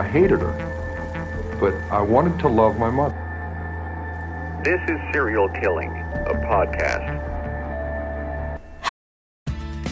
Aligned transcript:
I 0.00 0.08
hated 0.08 0.40
her, 0.40 1.58
but 1.60 1.74
I 1.92 2.00
wanted 2.00 2.38
to 2.38 2.48
love 2.48 2.78
my 2.78 2.88
mother. 2.88 3.14
This 4.64 4.80
is 4.88 4.98
Serial 5.12 5.50
Killing, 5.50 5.90
a 5.90 6.32
podcast. 6.48 7.20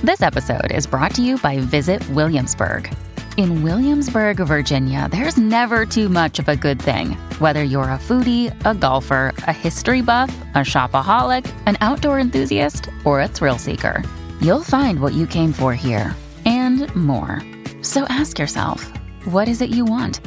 This 0.02 0.22
episode 0.22 0.72
is 0.72 0.86
brought 0.86 1.14
to 1.16 1.22
you 1.22 1.36
by 1.36 1.58
Visit 1.58 2.08
Williamsburg. 2.12 2.90
In 3.36 3.62
Williamsburg, 3.62 4.38
Virginia, 4.38 5.10
there's 5.10 5.36
never 5.36 5.84
too 5.84 6.08
much 6.08 6.38
of 6.38 6.48
a 6.48 6.56
good 6.56 6.80
thing. 6.80 7.10
Whether 7.38 7.62
you're 7.62 7.92
a 7.92 7.98
foodie, 7.98 8.50
a 8.64 8.74
golfer, 8.74 9.34
a 9.46 9.52
history 9.52 10.00
buff, 10.00 10.34
a 10.54 10.60
shopaholic, 10.60 11.46
an 11.66 11.76
outdoor 11.82 12.18
enthusiast, 12.18 12.88
or 13.04 13.20
a 13.20 13.28
thrill 13.28 13.58
seeker, 13.58 14.02
you'll 14.40 14.62
find 14.64 15.00
what 15.00 15.12
you 15.12 15.26
came 15.26 15.52
for 15.52 15.74
here 15.74 16.16
and 16.46 16.96
more. 16.96 17.42
So 17.82 18.04
ask 18.08 18.38
yourself, 18.38 18.90
what 19.24 19.48
is 19.48 19.60
it 19.60 19.70
you 19.70 19.84
want? 19.84 20.20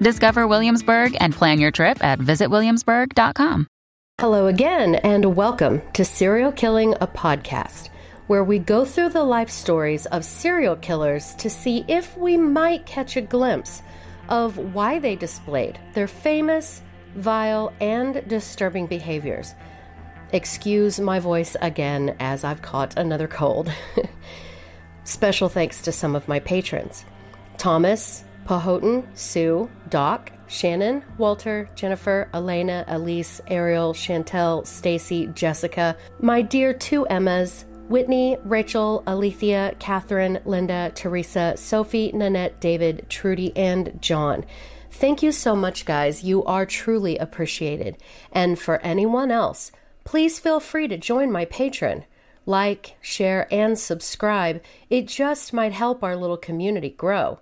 Discover 0.00 0.46
Williamsburg 0.46 1.16
and 1.20 1.34
plan 1.34 1.60
your 1.60 1.70
trip 1.70 2.02
at 2.02 2.18
visitwilliamsburg.com. 2.18 3.66
Hello 4.20 4.46
again, 4.46 4.94
and 4.96 5.34
welcome 5.34 5.82
to 5.94 6.04
Serial 6.04 6.52
Killing, 6.52 6.94
a 7.00 7.06
podcast, 7.06 7.88
where 8.28 8.44
we 8.44 8.58
go 8.58 8.84
through 8.84 9.08
the 9.08 9.24
life 9.24 9.50
stories 9.50 10.06
of 10.06 10.24
serial 10.24 10.76
killers 10.76 11.34
to 11.34 11.50
see 11.50 11.84
if 11.88 12.16
we 12.16 12.36
might 12.36 12.86
catch 12.86 13.16
a 13.16 13.20
glimpse 13.20 13.82
of 14.28 14.56
why 14.56 14.98
they 14.98 15.16
displayed 15.16 15.80
their 15.94 16.06
famous, 16.06 16.82
vile, 17.16 17.72
and 17.80 18.26
disturbing 18.28 18.86
behaviors. 18.86 19.54
Excuse 20.32 21.00
my 21.00 21.18
voice 21.18 21.56
again 21.60 22.16
as 22.20 22.44
I've 22.44 22.62
caught 22.62 22.96
another 22.96 23.28
cold. 23.28 23.72
Special 25.04 25.48
thanks 25.48 25.82
to 25.82 25.92
some 25.92 26.14
of 26.14 26.28
my 26.28 26.40
patrons 26.40 27.04
Thomas, 27.58 28.24
Pahoton, 28.46 29.06
Sue, 29.14 29.70
Doc, 29.88 30.30
Shannon, 30.46 31.02
Walter, 31.18 31.68
Jennifer, 31.74 32.28
Elena, 32.34 32.84
Elise, 32.88 33.40
Ariel, 33.48 33.94
Chantel, 33.94 34.66
Stacy, 34.66 35.26
Jessica, 35.28 35.96
my 36.20 36.42
dear 36.42 36.72
two 36.74 37.06
Emmas, 37.06 37.64
Whitney, 37.88 38.38
Rachel, 38.44 39.02
Alethea, 39.06 39.74
Catherine, 39.78 40.40
Linda, 40.44 40.92
Teresa, 40.94 41.54
Sophie, 41.56 42.12
Nanette, 42.12 42.60
David, 42.60 43.06
Trudy, 43.08 43.54
and 43.56 43.98
John. 44.00 44.44
Thank 44.90 45.22
you 45.22 45.32
so 45.32 45.56
much, 45.56 45.84
guys. 45.84 46.22
You 46.22 46.44
are 46.44 46.64
truly 46.64 47.18
appreciated. 47.18 47.98
And 48.32 48.58
for 48.58 48.80
anyone 48.80 49.30
else, 49.30 49.72
please 50.04 50.38
feel 50.38 50.60
free 50.60 50.88
to 50.88 50.96
join 50.96 51.32
my 51.32 51.44
Patreon. 51.44 52.04
Like, 52.46 52.96
share, 53.00 53.48
and 53.52 53.78
subscribe. 53.78 54.62
It 54.88 55.08
just 55.08 55.52
might 55.52 55.72
help 55.72 56.04
our 56.04 56.14
little 56.14 56.36
community 56.36 56.90
grow. 56.90 57.40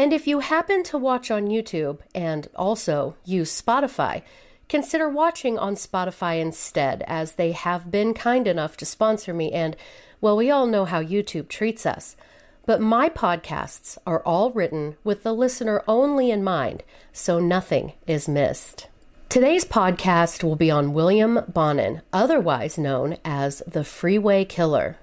And 0.00 0.14
if 0.14 0.26
you 0.26 0.40
happen 0.40 0.82
to 0.84 0.96
watch 0.96 1.30
on 1.30 1.48
YouTube 1.48 1.98
and 2.14 2.48
also 2.56 3.16
use 3.22 3.60
Spotify, 3.60 4.22
consider 4.66 5.10
watching 5.10 5.58
on 5.58 5.74
Spotify 5.74 6.40
instead, 6.40 7.04
as 7.06 7.32
they 7.32 7.52
have 7.52 7.90
been 7.90 8.14
kind 8.14 8.48
enough 8.48 8.78
to 8.78 8.86
sponsor 8.86 9.34
me. 9.34 9.52
And, 9.52 9.76
well, 10.22 10.38
we 10.38 10.50
all 10.50 10.66
know 10.66 10.86
how 10.86 11.02
YouTube 11.02 11.48
treats 11.48 11.84
us. 11.84 12.16
But 12.64 12.80
my 12.80 13.10
podcasts 13.10 13.98
are 14.06 14.22
all 14.24 14.52
written 14.52 14.96
with 15.04 15.22
the 15.22 15.34
listener 15.34 15.84
only 15.86 16.30
in 16.30 16.42
mind, 16.42 16.82
so 17.12 17.38
nothing 17.38 17.92
is 18.06 18.26
missed. 18.26 18.88
Today's 19.28 19.66
podcast 19.66 20.42
will 20.42 20.56
be 20.56 20.70
on 20.70 20.94
William 20.94 21.40
Bonin, 21.46 22.00
otherwise 22.10 22.78
known 22.78 23.18
as 23.22 23.62
the 23.66 23.84
Freeway 23.84 24.46
Killer. 24.46 24.96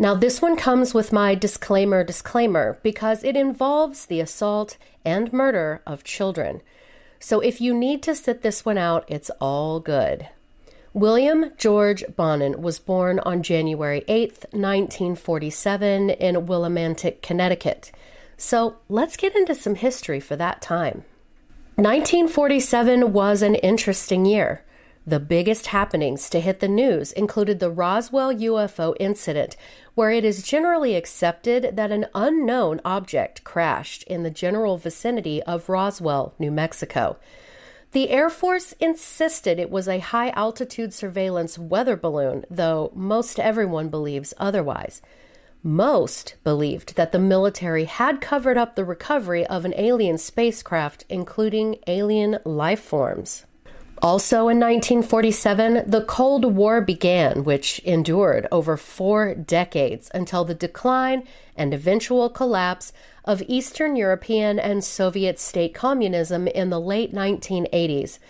Now, 0.00 0.14
this 0.14 0.40
one 0.40 0.56
comes 0.56 0.94
with 0.94 1.12
my 1.12 1.34
disclaimer 1.34 2.04
disclaimer 2.04 2.78
because 2.84 3.24
it 3.24 3.36
involves 3.36 4.06
the 4.06 4.20
assault 4.20 4.78
and 5.04 5.32
murder 5.32 5.82
of 5.84 6.04
children. 6.04 6.60
So 7.18 7.40
if 7.40 7.60
you 7.60 7.74
need 7.74 8.02
to 8.04 8.14
sit 8.14 8.42
this 8.42 8.64
one 8.64 8.78
out, 8.78 9.04
it's 9.08 9.30
all 9.40 9.80
good. 9.80 10.28
William 10.94 11.50
George 11.56 12.04
Bonin 12.16 12.62
was 12.62 12.78
born 12.78 13.18
on 13.20 13.42
January 13.42 14.04
8, 14.06 14.30
1947, 14.52 16.10
in 16.10 16.34
Willimantic, 16.46 17.20
Connecticut. 17.20 17.90
So 18.36 18.76
let's 18.88 19.16
get 19.16 19.34
into 19.34 19.54
some 19.54 19.74
history 19.74 20.20
for 20.20 20.36
that 20.36 20.62
time. 20.62 21.04
1947 21.74 23.12
was 23.12 23.42
an 23.42 23.56
interesting 23.56 24.26
year. 24.26 24.62
The 25.08 25.18
biggest 25.18 25.68
happenings 25.68 26.28
to 26.28 26.38
hit 26.38 26.60
the 26.60 26.68
news 26.68 27.12
included 27.12 27.60
the 27.60 27.70
Roswell 27.70 28.30
UFO 28.30 28.94
incident, 29.00 29.56
where 29.94 30.10
it 30.10 30.22
is 30.22 30.42
generally 30.42 30.96
accepted 30.96 31.76
that 31.76 31.90
an 31.90 32.08
unknown 32.14 32.82
object 32.84 33.42
crashed 33.42 34.02
in 34.02 34.22
the 34.22 34.30
general 34.30 34.76
vicinity 34.76 35.42
of 35.44 35.70
Roswell, 35.70 36.34
New 36.38 36.50
Mexico. 36.50 37.16
The 37.92 38.10
Air 38.10 38.28
Force 38.28 38.72
insisted 38.80 39.58
it 39.58 39.70
was 39.70 39.88
a 39.88 39.98
high 39.98 40.28
altitude 40.32 40.92
surveillance 40.92 41.58
weather 41.58 41.96
balloon, 41.96 42.44
though 42.50 42.92
most 42.94 43.40
everyone 43.40 43.88
believes 43.88 44.34
otherwise. 44.36 45.00
Most 45.62 46.34
believed 46.44 46.96
that 46.96 47.12
the 47.12 47.18
military 47.18 47.84
had 47.86 48.20
covered 48.20 48.58
up 48.58 48.74
the 48.74 48.84
recovery 48.84 49.46
of 49.46 49.64
an 49.64 49.72
alien 49.78 50.18
spacecraft, 50.18 51.06
including 51.08 51.78
alien 51.86 52.40
life 52.44 52.80
forms. 52.80 53.46
Also 54.00 54.48
in 54.48 54.60
1947, 54.60 55.82
the 55.84 56.04
Cold 56.04 56.44
War 56.44 56.80
began, 56.80 57.42
which 57.42 57.80
endured 57.80 58.46
over 58.52 58.76
four 58.76 59.34
decades 59.34 60.08
until 60.14 60.44
the 60.44 60.54
decline 60.54 61.26
and 61.56 61.74
eventual 61.74 62.30
collapse 62.30 62.92
of 63.24 63.42
Eastern 63.48 63.96
European 63.96 64.58
and 64.58 64.84
Soviet 64.84 65.38
state 65.40 65.74
communism 65.74 66.46
in 66.46 66.70
the 66.70 66.80
late 66.80 67.12
1980s. 67.12 68.20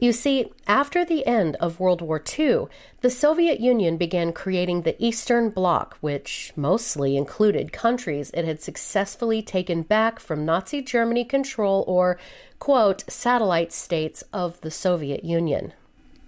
You 0.00 0.12
see, 0.12 0.52
after 0.68 1.04
the 1.04 1.26
end 1.26 1.56
of 1.56 1.80
World 1.80 2.02
War 2.02 2.22
II, 2.38 2.66
the 3.00 3.10
Soviet 3.10 3.58
Union 3.58 3.96
began 3.96 4.32
creating 4.32 4.82
the 4.82 4.94
Eastern 5.04 5.50
Bloc, 5.50 5.96
which 6.00 6.52
mostly 6.54 7.16
included 7.16 7.72
countries 7.72 8.30
it 8.32 8.44
had 8.44 8.62
successfully 8.62 9.42
taken 9.42 9.82
back 9.82 10.20
from 10.20 10.44
Nazi 10.44 10.82
Germany 10.82 11.24
control 11.24 11.84
or, 11.88 12.16
quote, 12.60 13.10
satellite 13.10 13.72
states 13.72 14.22
of 14.32 14.60
the 14.60 14.70
Soviet 14.70 15.24
Union. 15.24 15.72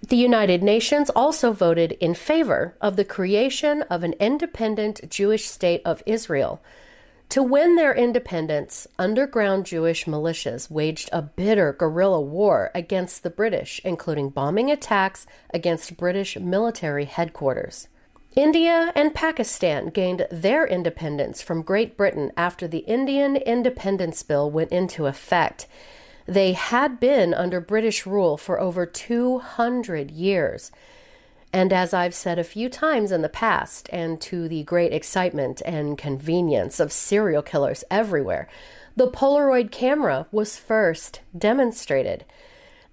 The 0.05 0.17
United 0.17 0.61
Nations 0.61 1.09
also 1.11 1.53
voted 1.53 1.93
in 1.93 2.13
favor 2.13 2.75
of 2.81 2.97
the 2.97 3.05
creation 3.05 3.83
of 3.83 4.03
an 4.03 4.15
independent 4.19 5.09
Jewish 5.09 5.45
state 5.45 5.81
of 5.85 6.03
Israel. 6.05 6.61
To 7.31 7.41
win 7.41 7.77
their 7.77 7.93
independence, 7.93 8.89
underground 8.99 9.65
Jewish 9.65 10.03
militias 10.03 10.69
waged 10.69 11.09
a 11.13 11.21
bitter 11.21 11.71
guerrilla 11.71 12.19
war 12.19 12.71
against 12.75 13.23
the 13.23 13.29
British, 13.29 13.79
including 13.85 14.31
bombing 14.31 14.69
attacks 14.69 15.25
against 15.53 15.95
British 15.95 16.37
military 16.37 17.05
headquarters. 17.05 17.87
India 18.35 18.91
and 18.95 19.15
Pakistan 19.15 19.87
gained 19.87 20.27
their 20.29 20.67
independence 20.67 21.41
from 21.41 21.61
Great 21.61 21.95
Britain 21.95 22.33
after 22.35 22.67
the 22.67 22.79
Indian 22.79 23.37
Independence 23.37 24.23
Bill 24.23 24.51
went 24.51 24.73
into 24.73 25.05
effect. 25.05 25.67
They 26.25 26.51
had 26.51 26.99
been 26.99 27.33
under 27.33 27.61
British 27.61 28.05
rule 28.05 28.35
for 28.35 28.59
over 28.59 28.85
200 28.85 30.11
years. 30.11 30.69
And 31.53 31.73
as 31.73 31.93
I've 31.93 32.15
said 32.15 32.39
a 32.39 32.43
few 32.43 32.69
times 32.69 33.11
in 33.11 33.21
the 33.21 33.29
past, 33.29 33.89
and 33.91 34.21
to 34.21 34.47
the 34.47 34.63
great 34.63 34.93
excitement 34.93 35.61
and 35.65 35.97
convenience 35.97 36.79
of 36.79 36.91
serial 36.91 37.41
killers 37.41 37.83
everywhere, 37.91 38.47
the 38.95 39.09
Polaroid 39.09 39.71
camera 39.71 40.27
was 40.31 40.57
first 40.57 41.21
demonstrated. 41.37 42.25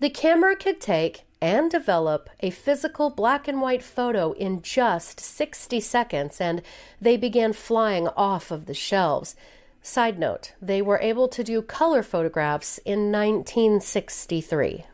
The 0.01 0.11
camera 0.11 0.57
could 0.57 0.81
take 0.81 1.25
and 1.41 1.71
develop 1.71 2.31
a 2.41 2.51
physical 2.51 3.11
black 3.11 3.47
and 3.47 3.61
white 3.61 3.83
photo 3.83 4.33
in 4.33 4.63
just 4.63 5.21
60 5.21 5.81
seconds, 5.81 6.41
and 6.41 6.63
they 7.01 7.17
began 7.17 7.53
flying 7.53 8.09
off 8.09 8.51
of 8.51 8.67
the 8.67 8.75
shelves. 8.75 9.37
Side 9.83 10.19
note, 10.19 10.53
they 10.61 10.83
were 10.83 10.99
able 11.01 11.29
to 11.29 11.45
do 11.45 11.63
color 11.63 12.03
photographs 12.03 12.79
in 12.79 13.13
1963. 13.13 14.85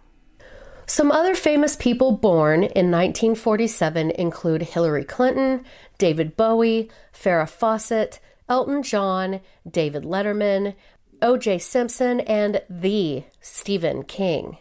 Some 0.87 1.11
other 1.11 1.35
famous 1.35 1.77
people 1.77 2.13
born 2.13 2.63
in 2.63 2.91
1947 2.91 4.11
include 4.13 4.63
Hillary 4.63 5.05
Clinton, 5.05 5.65
David 5.97 6.37
Bowie, 6.37 6.91
Farrah 7.13 7.49
Fawcett, 7.49 8.21
Elton 8.49 8.83
John, 8.83 9.41
David 9.69 10.03
Letterman, 10.05 10.75
O.J. 11.23 11.59
Simpson, 11.59 12.21
and 12.21 12.61
the 12.69 13.25
Stephen 13.41 14.03
King. 14.05 14.59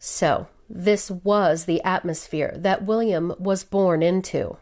So, 0.00 0.48
this 0.68 1.10
was 1.10 1.66
the 1.66 1.82
atmosphere 1.82 2.54
that 2.56 2.84
William 2.84 3.32
was 3.38 3.62
born 3.62 4.02
into. 4.02 4.56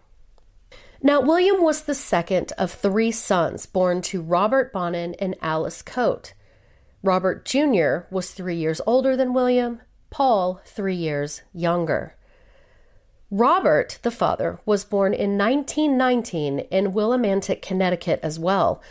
Now, 1.02 1.20
William 1.20 1.62
was 1.62 1.82
the 1.82 1.94
second 1.94 2.52
of 2.58 2.70
three 2.70 3.10
sons 3.10 3.64
born 3.64 4.02
to 4.02 4.20
Robert 4.20 4.72
Bonin 4.72 5.14
and 5.14 5.36
Alice 5.40 5.80
Coate. 5.80 6.34
Robert 7.02 7.44
Jr. 7.46 8.00
was 8.10 8.30
three 8.30 8.56
years 8.56 8.80
older 8.86 9.16
than 9.16 9.32
William, 9.32 9.80
Paul, 10.12 10.60
three 10.66 10.94
years 10.94 11.40
younger. 11.54 12.14
Robert, 13.30 13.98
the 14.02 14.10
father, 14.10 14.60
was 14.66 14.84
born 14.84 15.14
in 15.14 15.38
1919 15.38 16.58
in 16.58 16.92
Willimantic, 16.92 17.62
Connecticut, 17.62 18.20
as 18.22 18.38
well. 18.38 18.82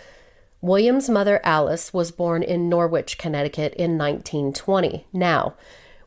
William's 0.62 1.12
mother, 1.12 1.40
Alice, 1.44 1.94
was 1.94 2.12
born 2.12 2.42
in 2.42 2.70
Norwich, 2.70 3.20
Connecticut 3.20 3.76
in 3.76 4.00
1920. 4.00 5.06
Now, 5.14 5.54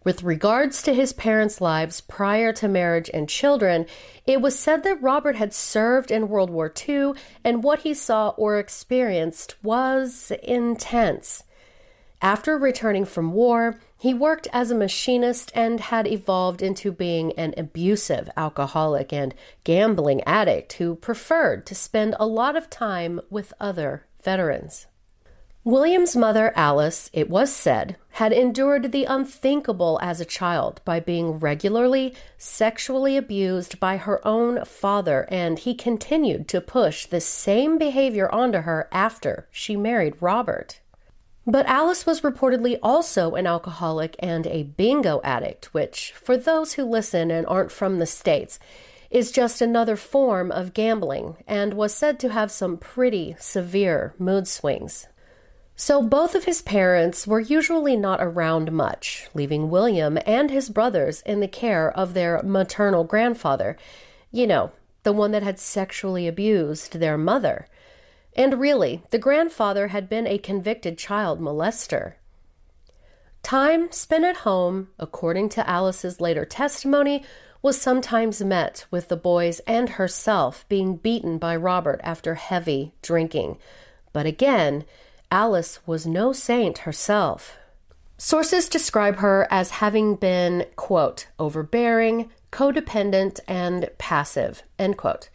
with 0.02 0.24
regards 0.24 0.82
to 0.82 0.92
his 0.92 1.12
parents' 1.12 1.60
lives 1.60 2.00
prior 2.00 2.52
to 2.54 2.66
marriage 2.66 3.08
and 3.14 3.28
children, 3.28 3.86
it 4.26 4.40
was 4.40 4.58
said 4.58 4.82
that 4.82 5.00
Robert 5.00 5.36
had 5.36 5.54
served 5.54 6.10
in 6.10 6.28
World 6.28 6.50
War 6.50 6.72
II 6.88 7.12
and 7.44 7.62
what 7.62 7.80
he 7.82 7.94
saw 7.94 8.30
or 8.30 8.58
experienced 8.58 9.54
was 9.62 10.32
intense. 10.42 11.44
After 12.24 12.56
returning 12.56 13.04
from 13.04 13.34
war, 13.34 13.78
he 13.98 14.14
worked 14.14 14.48
as 14.50 14.70
a 14.70 14.74
machinist 14.74 15.52
and 15.54 15.78
had 15.78 16.06
evolved 16.06 16.62
into 16.62 16.90
being 16.90 17.32
an 17.34 17.52
abusive 17.58 18.30
alcoholic 18.34 19.12
and 19.12 19.34
gambling 19.62 20.22
addict 20.22 20.72
who 20.72 20.94
preferred 20.94 21.66
to 21.66 21.74
spend 21.74 22.16
a 22.18 22.26
lot 22.26 22.56
of 22.56 22.70
time 22.70 23.20
with 23.28 23.52
other 23.60 24.06
veterans. 24.22 24.86
William's 25.64 26.16
mother, 26.16 26.50
Alice, 26.56 27.10
it 27.12 27.28
was 27.28 27.52
said, 27.52 27.96
had 28.12 28.32
endured 28.32 28.90
the 28.90 29.04
unthinkable 29.04 29.98
as 30.00 30.18
a 30.18 30.24
child 30.24 30.80
by 30.86 31.00
being 31.00 31.38
regularly 31.38 32.14
sexually 32.38 33.18
abused 33.18 33.78
by 33.78 33.98
her 33.98 34.26
own 34.26 34.64
father, 34.64 35.26
and 35.28 35.58
he 35.58 35.74
continued 35.74 36.48
to 36.48 36.62
push 36.62 37.04
the 37.04 37.20
same 37.20 37.76
behavior 37.76 38.34
onto 38.34 38.60
her 38.60 38.88
after 38.90 39.46
she 39.50 39.76
married 39.76 40.14
Robert. 40.22 40.80
But 41.46 41.66
Alice 41.66 42.06
was 42.06 42.22
reportedly 42.22 42.78
also 42.82 43.34
an 43.34 43.46
alcoholic 43.46 44.16
and 44.18 44.46
a 44.46 44.62
bingo 44.62 45.20
addict, 45.22 45.74
which, 45.74 46.12
for 46.12 46.36
those 46.36 46.74
who 46.74 46.84
listen 46.84 47.30
and 47.30 47.46
aren't 47.46 47.70
from 47.70 47.98
the 47.98 48.06
States, 48.06 48.58
is 49.10 49.30
just 49.30 49.60
another 49.60 49.94
form 49.94 50.50
of 50.50 50.74
gambling 50.74 51.36
and 51.46 51.74
was 51.74 51.94
said 51.94 52.18
to 52.18 52.30
have 52.30 52.50
some 52.50 52.78
pretty 52.78 53.36
severe 53.38 54.14
mood 54.18 54.48
swings. 54.48 55.06
So 55.76 56.02
both 56.02 56.34
of 56.34 56.44
his 56.44 56.62
parents 56.62 57.26
were 57.26 57.40
usually 57.40 57.96
not 57.96 58.22
around 58.22 58.72
much, 58.72 59.28
leaving 59.34 59.70
William 59.70 60.18
and 60.24 60.50
his 60.50 60.70
brothers 60.70 61.20
in 61.22 61.40
the 61.40 61.48
care 61.48 61.90
of 61.90 62.14
their 62.14 62.40
maternal 62.42 63.04
grandfather, 63.04 63.76
you 64.32 64.46
know, 64.46 64.72
the 65.02 65.12
one 65.12 65.32
that 65.32 65.42
had 65.42 65.58
sexually 65.58 66.26
abused 66.26 66.94
their 66.98 67.18
mother. 67.18 67.66
And 68.36 68.60
really, 68.60 69.02
the 69.10 69.18
grandfather 69.18 69.88
had 69.88 70.08
been 70.08 70.26
a 70.26 70.38
convicted 70.38 70.98
child 70.98 71.40
molester. 71.40 72.14
Time 73.42 73.92
spent 73.92 74.24
at 74.24 74.38
home, 74.38 74.88
according 74.98 75.50
to 75.50 75.68
Alice's 75.68 76.20
later 76.20 76.44
testimony, 76.44 77.22
was 77.62 77.80
sometimes 77.80 78.42
met 78.42 78.86
with 78.90 79.08
the 79.08 79.16
boys 79.16 79.60
and 79.60 79.90
herself 79.90 80.66
being 80.68 80.96
beaten 80.96 81.38
by 81.38 81.54
Robert 81.54 82.00
after 82.02 82.34
heavy 82.34 82.94
drinking. 83.02 83.58
But 84.12 84.26
again, 84.26 84.84
Alice 85.30 85.86
was 85.86 86.06
no 86.06 86.32
saint 86.32 86.78
herself. 86.78 87.56
Sources 88.16 88.68
describe 88.68 89.16
her 89.16 89.46
as 89.50 89.70
having 89.70 90.14
been, 90.14 90.66
quote, 90.76 91.26
overbearing, 91.38 92.30
codependent, 92.52 93.40
and 93.48 93.88
passive, 93.98 94.62
end 94.78 94.96
quote. 94.96 95.28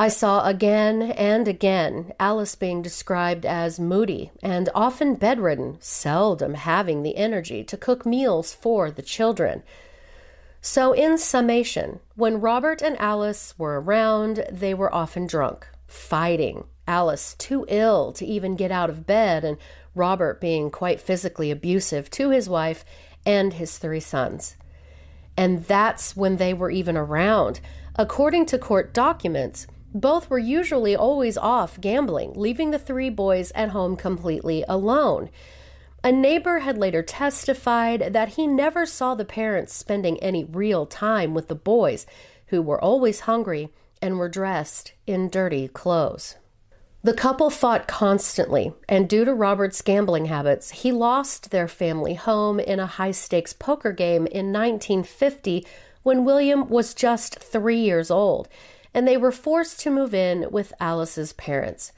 I 0.00 0.08
saw 0.08 0.46
again 0.46 1.02
and 1.02 1.46
again 1.46 2.14
Alice 2.18 2.54
being 2.54 2.80
described 2.80 3.44
as 3.44 3.78
moody 3.78 4.30
and 4.42 4.70
often 4.74 5.14
bedridden, 5.14 5.76
seldom 5.80 6.54
having 6.54 7.02
the 7.02 7.18
energy 7.18 7.62
to 7.64 7.76
cook 7.76 8.06
meals 8.06 8.54
for 8.54 8.90
the 8.90 9.02
children. 9.02 9.62
So, 10.62 10.94
in 10.94 11.18
summation, 11.18 12.00
when 12.14 12.40
Robert 12.40 12.80
and 12.80 12.98
Alice 12.98 13.52
were 13.58 13.78
around, 13.78 14.46
they 14.50 14.72
were 14.72 14.94
often 14.94 15.26
drunk, 15.26 15.68
fighting, 15.86 16.64
Alice 16.88 17.34
too 17.34 17.66
ill 17.68 18.10
to 18.12 18.24
even 18.24 18.56
get 18.56 18.72
out 18.72 18.88
of 18.88 19.06
bed, 19.06 19.44
and 19.44 19.58
Robert 19.94 20.40
being 20.40 20.70
quite 20.70 21.02
physically 21.02 21.50
abusive 21.50 22.08
to 22.12 22.30
his 22.30 22.48
wife 22.48 22.86
and 23.26 23.52
his 23.52 23.76
three 23.76 24.00
sons. 24.00 24.56
And 25.36 25.66
that's 25.66 26.16
when 26.16 26.38
they 26.38 26.54
were 26.54 26.70
even 26.70 26.96
around. 26.96 27.60
According 27.96 28.46
to 28.46 28.58
court 28.58 28.94
documents, 28.94 29.66
both 29.94 30.30
were 30.30 30.38
usually 30.38 30.94
always 30.94 31.36
off 31.36 31.80
gambling, 31.80 32.32
leaving 32.34 32.70
the 32.70 32.78
three 32.78 33.10
boys 33.10 33.50
at 33.54 33.70
home 33.70 33.96
completely 33.96 34.64
alone. 34.68 35.30
A 36.02 36.12
neighbor 36.12 36.60
had 36.60 36.78
later 36.78 37.02
testified 37.02 38.12
that 38.12 38.30
he 38.30 38.46
never 38.46 38.86
saw 38.86 39.14
the 39.14 39.24
parents 39.24 39.74
spending 39.74 40.18
any 40.20 40.44
real 40.44 40.86
time 40.86 41.34
with 41.34 41.48
the 41.48 41.54
boys, 41.54 42.06
who 42.46 42.62
were 42.62 42.82
always 42.82 43.20
hungry 43.20 43.70
and 44.00 44.18
were 44.18 44.28
dressed 44.28 44.92
in 45.06 45.28
dirty 45.28 45.68
clothes. 45.68 46.36
The 47.02 47.14
couple 47.14 47.48
fought 47.48 47.88
constantly, 47.88 48.74
and 48.88 49.08
due 49.08 49.24
to 49.24 49.32
Robert's 49.32 49.80
gambling 49.82 50.26
habits, 50.26 50.70
he 50.70 50.92
lost 50.92 51.50
their 51.50 51.68
family 51.68 52.14
home 52.14 52.60
in 52.60 52.78
a 52.78 52.86
high 52.86 53.12
stakes 53.12 53.52
poker 53.52 53.92
game 53.92 54.26
in 54.26 54.52
1950 54.52 55.66
when 56.02 56.24
William 56.24 56.68
was 56.68 56.94
just 56.94 57.38
three 57.38 57.80
years 57.80 58.10
old 58.10 58.48
and 58.94 59.06
they 59.06 59.16
were 59.16 59.32
forced 59.32 59.80
to 59.80 59.90
move 59.90 60.14
in 60.14 60.50
with 60.50 60.72
Alice's 60.80 61.32
parents. 61.32 61.92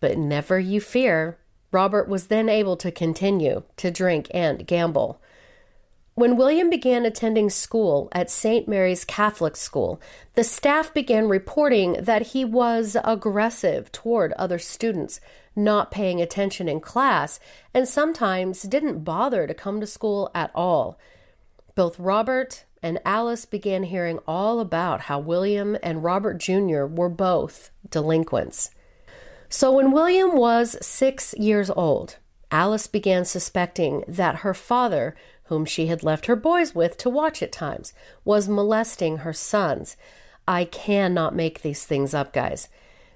But 0.00 0.18
never 0.18 0.58
you 0.58 0.80
fear, 0.80 1.38
Robert 1.72 2.08
was 2.08 2.26
then 2.26 2.48
able 2.48 2.76
to 2.78 2.90
continue 2.90 3.62
to 3.76 3.90
drink 3.90 4.28
and 4.32 4.66
gamble. 4.66 5.20
When 6.14 6.36
William 6.36 6.68
began 6.68 7.06
attending 7.06 7.48
school 7.48 8.08
at 8.12 8.30
St. 8.30 8.68
Mary's 8.68 9.04
Catholic 9.04 9.56
School, 9.56 10.00
the 10.34 10.44
staff 10.44 10.92
began 10.92 11.28
reporting 11.28 11.94
that 11.94 12.28
he 12.28 12.44
was 12.44 12.96
aggressive 13.04 13.90
toward 13.92 14.32
other 14.34 14.58
students, 14.58 15.20
not 15.54 15.90
paying 15.90 16.20
attention 16.20 16.68
in 16.68 16.80
class, 16.80 17.40
and 17.72 17.88
sometimes 17.88 18.62
didn't 18.62 19.04
bother 19.04 19.46
to 19.46 19.54
come 19.54 19.80
to 19.80 19.86
school 19.86 20.30
at 20.34 20.50
all. 20.54 20.98
Both 21.74 21.98
Robert 21.98 22.64
and 22.82 22.98
Alice 23.04 23.44
began 23.44 23.84
hearing 23.84 24.18
all 24.26 24.60
about 24.60 25.02
how 25.02 25.18
William 25.18 25.76
and 25.82 26.02
Robert 26.02 26.38
Jr. 26.38 26.84
were 26.84 27.08
both 27.08 27.70
delinquents. 27.88 28.70
So 29.48 29.72
when 29.72 29.92
William 29.92 30.36
was 30.36 30.76
six 30.84 31.34
years 31.34 31.70
old, 31.70 32.16
Alice 32.50 32.86
began 32.86 33.24
suspecting 33.24 34.04
that 34.08 34.36
her 34.36 34.54
father, 34.54 35.14
whom 35.44 35.64
she 35.64 35.86
had 35.86 36.02
left 36.02 36.26
her 36.26 36.36
boys 36.36 36.74
with 36.74 36.96
to 36.98 37.10
watch 37.10 37.42
at 37.42 37.52
times, 37.52 37.92
was 38.24 38.48
molesting 38.48 39.18
her 39.18 39.32
sons. 39.32 39.96
I 40.48 40.64
cannot 40.64 41.34
make 41.34 41.62
these 41.62 41.84
things 41.84 42.14
up, 42.14 42.32
guys. 42.32 42.68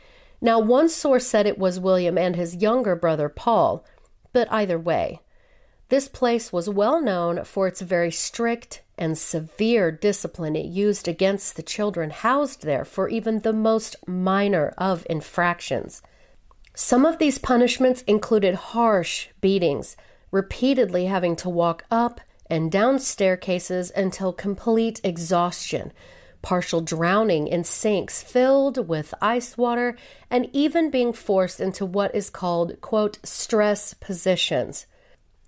Now, 0.41 0.59
one 0.59 0.89
source 0.89 1.27
said 1.27 1.45
it 1.45 1.57
was 1.57 1.79
William 1.79 2.17
and 2.17 2.35
his 2.35 2.55
younger 2.55 2.95
brother 2.95 3.29
Paul, 3.29 3.85
but 4.31 4.51
either 4.51 4.79
way, 4.79 5.21
this 5.89 6.07
place 6.07 6.53
was 6.53 6.69
well 6.69 7.01
known 7.01 7.43
for 7.43 7.67
its 7.67 7.81
very 7.81 8.11
strict 8.11 8.83
and 8.97 9.17
severe 9.17 9.91
discipline 9.91 10.55
it 10.55 10.65
used 10.65 11.07
against 11.07 11.55
the 11.55 11.63
children 11.63 12.11
housed 12.11 12.63
there 12.63 12.85
for 12.85 13.09
even 13.09 13.39
the 13.39 13.53
most 13.53 13.95
minor 14.07 14.73
of 14.77 15.05
infractions. 15.09 16.01
Some 16.75 17.05
of 17.05 17.17
these 17.17 17.39
punishments 17.39 18.03
included 18.03 18.55
harsh 18.55 19.29
beatings, 19.41 19.97
repeatedly 20.31 21.05
having 21.05 21.35
to 21.37 21.49
walk 21.49 21.83
up 21.89 22.21
and 22.49 22.71
down 22.71 22.99
staircases 22.99 23.91
until 23.95 24.31
complete 24.31 25.01
exhaustion 25.03 25.91
partial 26.41 26.81
drowning 26.81 27.47
in 27.47 27.63
sinks 27.63 28.21
filled 28.21 28.87
with 28.87 29.13
ice 29.21 29.57
water, 29.57 29.97
and 30.29 30.49
even 30.53 30.89
being 30.89 31.13
forced 31.13 31.59
into 31.59 31.85
what 31.85 32.13
is 32.15 32.29
called, 32.29 32.79
quote, 32.81 33.19
stress 33.23 33.93
positions. 33.93 34.85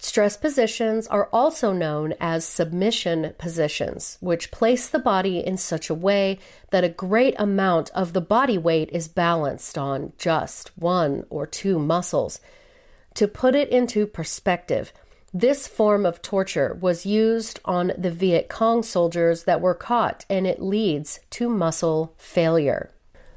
Stress 0.04 0.36
positions 0.36 1.06
are 1.08 1.30
also 1.32 1.72
known 1.72 2.16
as 2.20 2.44
submission 2.44 3.36
positions, 3.38 4.18
which 4.20 4.50
place 4.50 4.90
the 4.90 4.98
body 4.98 5.46
in 5.46 5.58
such 5.58 5.92
a 5.92 5.94
way 5.94 6.40
that 6.72 6.84
a 6.84 6.90
great 6.90 7.36
amount 7.38 7.92
of 7.92 8.14
the 8.14 8.20
body 8.20 8.58
weight 8.58 8.90
is 8.92 9.08
balanced 9.08 9.78
on 9.78 10.12
just 10.18 10.76
one 10.76 11.24
or 11.30 11.46
two 11.46 11.78
muscles. 11.78 12.42
To 13.14 13.28
put 13.28 13.54
it 13.54 13.70
into 13.70 14.08
perspective, 14.08 14.92
this 15.34 15.66
form 15.66 16.06
of 16.06 16.22
torture 16.22 16.78
was 16.82 17.06
used 17.06 17.60
on 17.64 17.94
the 17.98 18.12
Viet 18.12 18.50
Cong 18.50 18.84
soldiers 18.84 19.46
that 19.46 19.62
were 19.62 19.74
caught, 19.74 20.26
and 20.30 20.46
it 20.46 20.62
leads 20.62 21.22
to 21.32 21.50
muscle 21.50 22.14
failure. 22.18 22.92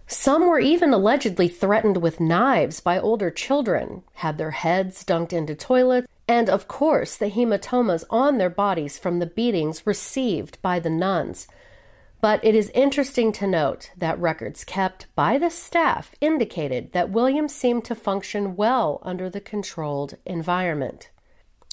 Some 0.06 0.48
were 0.48 0.58
even 0.58 0.92
allegedly 0.92 1.48
threatened 1.48 1.98
with 1.98 2.20
knives 2.20 2.80
by 2.80 2.98
older 2.98 3.30
children, 3.30 4.02
had 4.14 4.38
their 4.38 4.50
heads 4.50 5.04
dunked 5.04 5.32
into 5.32 5.54
toilets, 5.54 6.08
and 6.26 6.50
of 6.50 6.68
course 6.68 7.16
the 7.16 7.30
hematomas 7.30 8.04
on 8.10 8.38
their 8.38 8.50
bodies 8.50 8.98
from 8.98 9.18
the 9.18 9.26
beatings 9.26 9.86
received 9.86 10.60
by 10.62 10.80
the 10.80 10.90
nuns. 10.90 11.46
But 12.20 12.44
it 12.44 12.54
is 12.54 12.70
interesting 12.74 13.32
to 13.32 13.46
note 13.46 13.90
that 13.96 14.18
records 14.18 14.64
kept 14.64 15.06
by 15.14 15.38
the 15.38 15.50
staff 15.50 16.14
indicated 16.20 16.92
that 16.92 17.10
William 17.10 17.48
seemed 17.48 17.84
to 17.84 17.94
function 17.94 18.56
well 18.56 18.98
under 19.02 19.30
the 19.30 19.40
controlled 19.40 20.16
environment. 20.26 21.10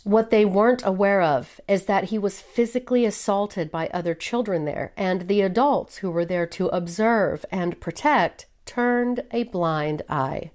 What 0.04 0.32
they 0.32 0.46
weren't 0.46 0.86
aware 0.86 1.22
of 1.22 1.62
is 1.68 1.86
that 1.86 2.06
he 2.06 2.18
was 2.18 2.42
physically 2.42 3.06
assaulted 3.06 3.70
by 3.70 3.88
other 3.94 4.16
children 4.16 4.66
there, 4.66 4.94
and 4.98 5.28
the 5.28 5.42
adults 5.42 5.98
who 5.98 6.10
were 6.10 6.26
there 6.26 6.48
to 6.48 6.68
observe 6.70 7.46
and 7.52 7.80
protect 7.80 8.48
turned 8.66 9.24
a 9.32 9.44
blind 9.44 10.02
eye. 10.10 10.50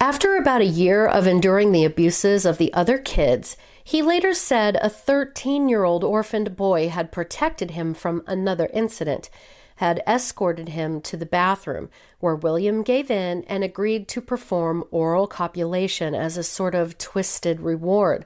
After 0.00 0.36
about 0.36 0.62
a 0.62 0.66
year 0.66 1.06
of 1.06 1.26
enduring 1.26 1.72
the 1.72 1.84
abuses 1.84 2.46
of 2.46 2.56
the 2.56 2.72
other 2.72 2.98
kids, 2.98 3.56
he 3.82 4.02
later 4.02 4.32
said 4.32 4.76
a 4.76 4.88
13 4.88 5.68
year 5.68 5.84
old 5.84 6.02
orphaned 6.02 6.56
boy 6.56 6.88
had 6.88 7.12
protected 7.12 7.72
him 7.72 7.92
from 7.94 8.22
another 8.26 8.70
incident, 8.72 9.28
had 9.76 10.02
escorted 10.06 10.70
him 10.70 11.00
to 11.02 11.16
the 11.16 11.26
bathroom, 11.26 11.88
where 12.20 12.34
William 12.34 12.82
gave 12.82 13.10
in 13.10 13.44
and 13.44 13.62
agreed 13.62 14.08
to 14.08 14.20
perform 14.20 14.84
oral 14.90 15.26
copulation 15.26 16.14
as 16.14 16.36
a 16.36 16.42
sort 16.42 16.74
of 16.74 16.98
twisted 16.98 17.60
reward. 17.60 18.24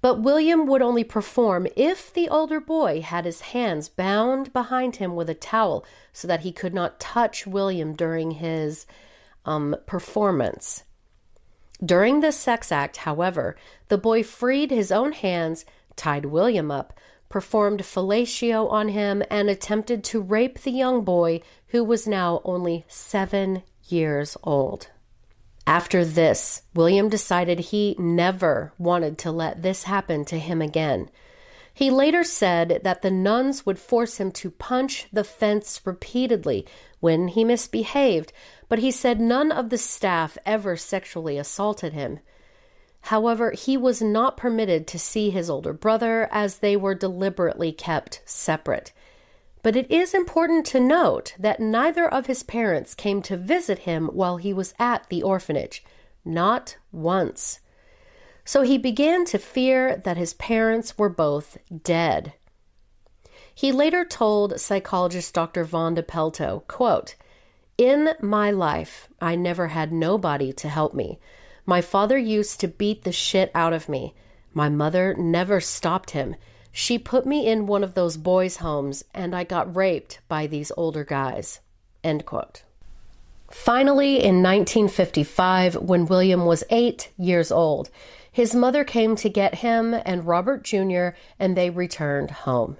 But 0.00 0.20
William 0.20 0.66
would 0.66 0.82
only 0.82 1.04
perform 1.04 1.66
if 1.76 2.12
the 2.12 2.28
older 2.28 2.60
boy 2.60 3.00
had 3.00 3.24
his 3.24 3.40
hands 3.40 3.88
bound 3.88 4.52
behind 4.52 4.96
him 4.96 5.16
with 5.16 5.30
a 5.30 5.34
towel 5.34 5.84
so 6.12 6.28
that 6.28 6.40
he 6.40 6.52
could 6.52 6.74
not 6.74 7.00
touch 7.00 7.46
William 7.46 7.94
during 7.94 8.32
his 8.32 8.84
um, 9.46 9.74
performance. 9.86 10.82
During 11.82 12.20
this 12.20 12.36
sex 12.36 12.70
act, 12.70 12.98
however, 12.98 13.56
the 13.88 13.98
boy 13.98 14.22
freed 14.22 14.70
his 14.70 14.92
own 14.92 15.12
hands, 15.12 15.64
tied 15.96 16.26
William 16.26 16.70
up, 16.70 16.98
performed 17.34 17.80
fellatio 17.80 18.70
on 18.70 18.90
him, 18.90 19.20
and 19.28 19.50
attempted 19.50 20.04
to 20.04 20.20
rape 20.20 20.60
the 20.60 20.70
young 20.70 21.02
boy, 21.02 21.40
who 21.70 21.82
was 21.82 22.06
now 22.06 22.40
only 22.44 22.84
seven 22.86 23.60
years 23.88 24.36
old. 24.44 24.86
After 25.66 26.04
this, 26.04 26.62
William 26.76 27.08
decided 27.08 27.58
he 27.58 27.96
never 27.98 28.72
wanted 28.78 29.18
to 29.18 29.32
let 29.32 29.62
this 29.62 29.82
happen 29.82 30.24
to 30.26 30.38
him 30.38 30.62
again. 30.62 31.10
He 31.74 31.90
later 31.90 32.22
said 32.22 32.82
that 32.84 33.02
the 33.02 33.10
nuns 33.10 33.66
would 33.66 33.80
force 33.80 34.18
him 34.18 34.30
to 34.30 34.52
punch 34.52 35.08
the 35.12 35.24
fence 35.24 35.80
repeatedly 35.84 36.64
when 37.00 37.26
he 37.26 37.42
misbehaved, 37.42 38.32
but 38.68 38.78
he 38.78 38.92
said 38.92 39.20
none 39.20 39.50
of 39.50 39.70
the 39.70 39.78
staff 39.78 40.38
ever 40.46 40.76
sexually 40.76 41.36
assaulted 41.36 41.94
him. 41.94 42.20
However, 43.08 43.50
he 43.50 43.76
was 43.76 44.00
not 44.00 44.38
permitted 44.38 44.86
to 44.86 44.98
see 44.98 45.28
his 45.28 45.50
older 45.50 45.74
brother 45.74 46.26
as 46.32 46.58
they 46.58 46.74
were 46.74 46.94
deliberately 46.94 47.70
kept 47.70 48.22
separate. 48.24 48.92
But 49.62 49.76
it 49.76 49.90
is 49.90 50.14
important 50.14 50.64
to 50.66 50.80
note 50.80 51.34
that 51.38 51.60
neither 51.60 52.08
of 52.08 52.26
his 52.26 52.42
parents 52.42 52.94
came 52.94 53.20
to 53.22 53.36
visit 53.36 53.80
him 53.80 54.06
while 54.08 54.38
he 54.38 54.54
was 54.54 54.72
at 54.78 55.06
the 55.10 55.22
orphanage, 55.22 55.84
not 56.24 56.78
once. 56.92 57.60
So 58.42 58.62
he 58.62 58.78
began 58.78 59.26
to 59.26 59.38
fear 59.38 59.96
that 59.96 60.16
his 60.16 60.32
parents 60.32 60.96
were 60.96 61.10
both 61.10 61.58
dead. 61.82 62.32
He 63.54 63.70
later 63.70 64.06
told 64.06 64.58
psychologist 64.58 65.34
Dr. 65.34 65.66
Vonda 65.66 66.02
Pelto, 66.02 66.66
quote, 66.68 67.16
In 67.76 68.14
my 68.22 68.50
life, 68.50 69.08
I 69.20 69.36
never 69.36 69.68
had 69.68 69.92
nobody 69.92 70.54
to 70.54 70.70
help 70.70 70.94
me. 70.94 71.18
My 71.66 71.80
father 71.80 72.18
used 72.18 72.60
to 72.60 72.68
beat 72.68 73.04
the 73.04 73.12
shit 73.12 73.50
out 73.54 73.72
of 73.72 73.88
me. 73.88 74.14
My 74.52 74.68
mother 74.68 75.14
never 75.14 75.60
stopped 75.60 76.10
him. 76.10 76.36
She 76.70 76.98
put 76.98 77.24
me 77.24 77.46
in 77.46 77.66
one 77.66 77.84
of 77.84 77.94
those 77.94 78.16
boys' 78.16 78.56
homes, 78.56 79.04
and 79.14 79.34
I 79.34 79.44
got 79.44 79.74
raped 79.74 80.20
by 80.28 80.46
these 80.46 80.72
older 80.76 81.04
guys. 81.04 81.60
End 82.02 82.26
quote. 82.26 82.62
Finally, 83.50 84.16
in 84.16 84.42
1955, 84.42 85.76
when 85.76 86.06
William 86.06 86.44
was 86.44 86.64
eight 86.70 87.10
years 87.16 87.52
old, 87.52 87.90
his 88.30 88.54
mother 88.54 88.82
came 88.82 89.14
to 89.14 89.28
get 89.28 89.56
him 89.56 89.94
and 89.94 90.26
Robert 90.26 90.64
Jr., 90.64 91.10
and 91.38 91.56
they 91.56 91.70
returned 91.70 92.32
home. 92.32 92.78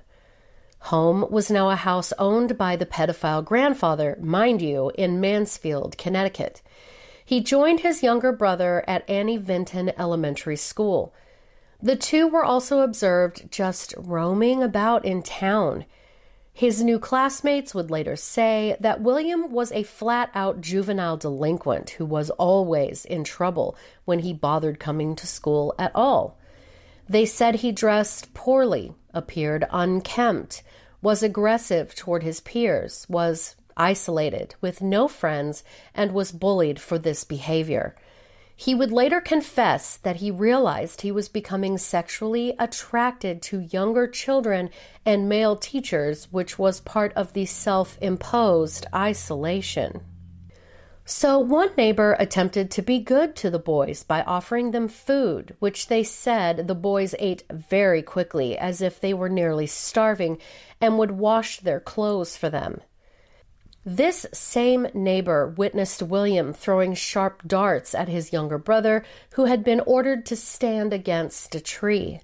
Home 0.90 1.24
was 1.30 1.50
now 1.50 1.70
a 1.70 1.76
house 1.76 2.12
owned 2.18 2.58
by 2.58 2.74
the 2.76 2.84
pedophile 2.84 3.44
grandfather, 3.44 4.18
mind 4.20 4.60
you, 4.60 4.90
in 4.96 5.20
Mansfield, 5.20 5.96
Connecticut. 5.96 6.60
He 7.24 7.40
joined 7.40 7.80
his 7.80 8.02
younger 8.02 8.32
brother 8.32 8.84
at 8.86 9.08
Annie 9.08 9.38
Vinton 9.38 9.92
Elementary 9.98 10.56
School. 10.56 11.14
The 11.82 11.96
two 11.96 12.28
were 12.28 12.44
also 12.44 12.80
observed 12.80 13.50
just 13.50 13.94
roaming 13.96 14.62
about 14.62 15.04
in 15.04 15.22
town. 15.22 15.86
His 16.52 16.82
new 16.82 16.98
classmates 16.98 17.74
would 17.74 17.90
later 17.90 18.14
say 18.14 18.76
that 18.78 19.00
William 19.00 19.50
was 19.50 19.72
a 19.72 19.82
flat 19.82 20.30
out 20.34 20.60
juvenile 20.60 21.16
delinquent 21.16 21.90
who 21.90 22.06
was 22.06 22.30
always 22.30 23.04
in 23.04 23.24
trouble 23.24 23.76
when 24.04 24.20
he 24.20 24.32
bothered 24.32 24.78
coming 24.78 25.16
to 25.16 25.26
school 25.26 25.74
at 25.78 25.92
all. 25.94 26.38
They 27.08 27.26
said 27.26 27.56
he 27.56 27.72
dressed 27.72 28.34
poorly, 28.34 28.94
appeared 29.12 29.66
unkempt, 29.70 30.62
was 31.02 31.22
aggressive 31.22 31.94
toward 31.94 32.22
his 32.22 32.40
peers, 32.40 33.04
was 33.08 33.56
isolated, 33.76 34.54
with 34.60 34.82
no 34.82 35.08
friends, 35.08 35.64
and 35.94 36.12
was 36.12 36.32
bullied 36.32 36.80
for 36.80 36.98
this 36.98 37.24
behavior. 37.24 37.94
He 38.56 38.74
would 38.74 38.92
later 38.92 39.20
confess 39.20 39.96
that 39.96 40.16
he 40.16 40.30
realized 40.30 41.00
he 41.00 41.10
was 41.10 41.28
becoming 41.28 41.76
sexually 41.76 42.54
attracted 42.58 43.42
to 43.42 43.60
younger 43.60 44.06
children 44.06 44.70
and 45.04 45.28
male 45.28 45.56
teachers, 45.56 46.28
which 46.30 46.58
was 46.58 46.80
part 46.80 47.12
of 47.14 47.32
the 47.32 47.46
self 47.46 47.98
imposed 48.00 48.86
isolation. 48.94 50.02
So, 51.06 51.38
one 51.38 51.70
neighbor 51.76 52.16
attempted 52.18 52.70
to 52.70 52.82
be 52.82 52.98
good 52.98 53.36
to 53.36 53.50
the 53.50 53.58
boys 53.58 54.04
by 54.04 54.22
offering 54.22 54.70
them 54.70 54.88
food, 54.88 55.54
which 55.58 55.88
they 55.88 56.02
said 56.02 56.66
the 56.66 56.74
boys 56.74 57.14
ate 57.18 57.42
very 57.50 58.00
quickly, 58.02 58.56
as 58.56 58.80
if 58.80 59.00
they 59.00 59.12
were 59.12 59.28
nearly 59.28 59.66
starving, 59.66 60.38
and 60.80 60.96
would 60.96 61.10
wash 61.10 61.60
their 61.60 61.80
clothes 61.80 62.38
for 62.38 62.48
them. 62.48 62.80
This 63.86 64.24
same 64.32 64.86
neighbor 64.94 65.46
witnessed 65.46 66.02
William 66.02 66.54
throwing 66.54 66.94
sharp 66.94 67.42
darts 67.46 67.94
at 67.94 68.08
his 68.08 68.32
younger 68.32 68.56
brother, 68.56 69.04
who 69.34 69.44
had 69.44 69.62
been 69.62 69.80
ordered 69.80 70.24
to 70.26 70.36
stand 70.36 70.94
against 70.94 71.54
a 71.54 71.60
tree. 71.60 72.20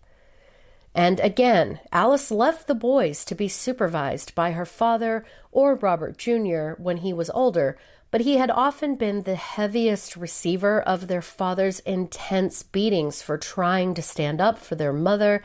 And 0.95 1.21
again, 1.21 1.79
Alice 1.93 2.31
left 2.31 2.67
the 2.67 2.75
boys 2.75 3.27
to 3.27 3.35
be 3.35 3.47
supervised 3.47 4.35
by 4.35 4.53
her 4.53 4.65
father 4.65 5.25
or 5.53 5.75
Robert 5.75 6.17
Jr. 6.17 6.71
when 6.79 6.99
he 6.99 7.13
was 7.13 7.29
older, 7.31 7.77
but 8.11 8.23
he 8.23 8.39
had 8.39 8.51
often 8.51 8.97
been 8.97 9.23
the 9.23 9.37
heaviest 9.37 10.17
receiver 10.17 10.81
of 10.81 11.09
their 11.09 11.23
father's 11.23 11.81
intense 11.81 12.63
beatings 12.63 13.21
for 13.21 13.37
trying 13.37 13.93
to 13.95 14.03
stand 14.03 14.41
up 14.41 14.59
for 14.59 14.77
their 14.77 14.95
mother, 14.95 15.43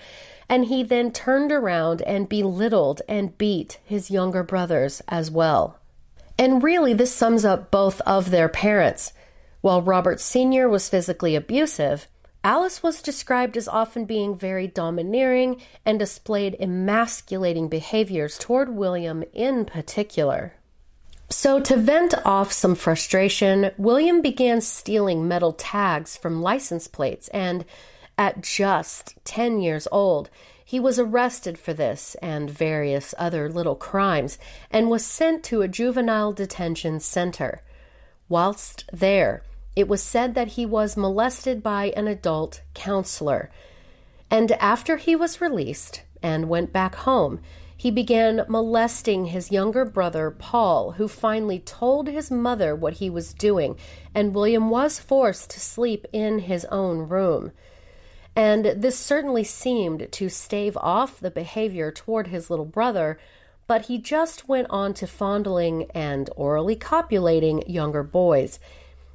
and 0.47 0.65
he 0.65 0.81
then 0.81 1.11
turned 1.11 1.51
around 1.51 2.01
and 2.03 2.29
belittled 2.29 3.01
and 3.09 3.37
beat 3.37 3.79
his 3.83 4.09
younger 4.09 4.43
brothers 4.43 5.01
as 5.09 5.29
well. 5.29 5.77
And 6.37 6.63
really, 6.63 6.93
this 6.93 7.13
sums 7.13 7.45
up 7.45 7.71
both 7.71 8.01
of 8.01 8.31
their 8.31 8.49
parents. 8.49 9.13
While 9.61 9.81
Robert 9.81 10.19
Sr. 10.19 10.69
was 10.69 10.89
physically 10.89 11.35
abusive, 11.35 12.07
Alice 12.43 12.83
was 12.83 13.01
described 13.01 13.57
as 13.57 13.67
often 13.67 14.05
being 14.05 14.37
very 14.37 14.67
domineering 14.67 15.59
and 15.83 15.97
displayed 15.97 16.55
emasculating 16.59 17.67
behaviors 17.67 18.37
toward 18.37 18.69
William 18.69 19.23
in 19.33 19.65
particular. 19.65 20.53
So, 21.31 21.59
to 21.59 21.75
vent 21.75 22.13
off 22.23 22.51
some 22.51 22.75
frustration, 22.75 23.71
William 23.77 24.21
began 24.21 24.61
stealing 24.61 25.27
metal 25.27 25.53
tags 25.53 26.15
from 26.15 26.43
license 26.43 26.87
plates, 26.87 27.29
and 27.29 27.65
at 28.15 28.41
just 28.41 29.15
10 29.25 29.59
years 29.59 29.87
old, 29.91 30.29
he 30.67 30.79
was 30.79 30.97
arrested 30.97 31.59
for 31.59 31.73
this 31.73 32.15
and 32.23 32.49
various 32.49 33.13
other 33.19 33.47
little 33.47 33.75
crimes 33.75 34.39
and 34.71 34.89
was 34.89 35.05
sent 35.05 35.43
to 35.43 35.61
a 35.61 35.67
juvenile 35.67 36.33
detention 36.33 36.99
center. 36.99 37.61
Whilst 38.27 38.83
there, 38.91 39.43
it 39.75 39.87
was 39.87 40.01
said 40.01 40.33
that 40.33 40.49
he 40.49 40.65
was 40.65 40.97
molested 40.97 41.61
by 41.61 41.93
an 41.95 42.07
adult 42.07 42.61
counselor. 42.73 43.51
And 44.31 44.53
after 44.53 44.97
he 44.97 45.15
was 45.15 45.39
released 45.39 46.01
and 46.23 46.49
went 46.49 46.73
back 46.73 46.95
home, 46.95 47.41
he 47.77 47.91
began 47.91 48.43
molesting 48.47 49.25
his 49.25 49.51
younger 49.51 49.85
brother, 49.85 50.31
Paul, 50.31 50.93
who 50.93 51.07
finally 51.07 51.59
told 51.59 52.07
his 52.07 52.31
mother 52.31 52.73
what 52.75 52.93
he 52.93 53.09
was 53.11 53.35
doing, 53.35 53.77
and 54.15 54.33
William 54.33 54.71
was 54.71 54.97
forced 54.97 55.51
to 55.51 55.59
sleep 55.59 56.07
in 56.11 56.39
his 56.39 56.65
own 56.65 57.07
room. 57.07 57.51
And 58.35 58.65
this 58.65 58.97
certainly 58.97 59.43
seemed 59.43 60.11
to 60.11 60.29
stave 60.29 60.75
off 60.77 61.19
the 61.19 61.31
behavior 61.31 61.91
toward 61.91 62.27
his 62.27 62.49
little 62.49 62.65
brother, 62.65 63.17
but 63.65 63.85
he 63.85 63.97
just 63.97 64.47
went 64.47 64.67
on 64.69 64.93
to 64.95 65.07
fondling 65.07 65.89
and 65.95 66.29
orally 66.35 66.75
copulating 66.75 67.67
younger 67.69 68.03
boys. 68.03 68.59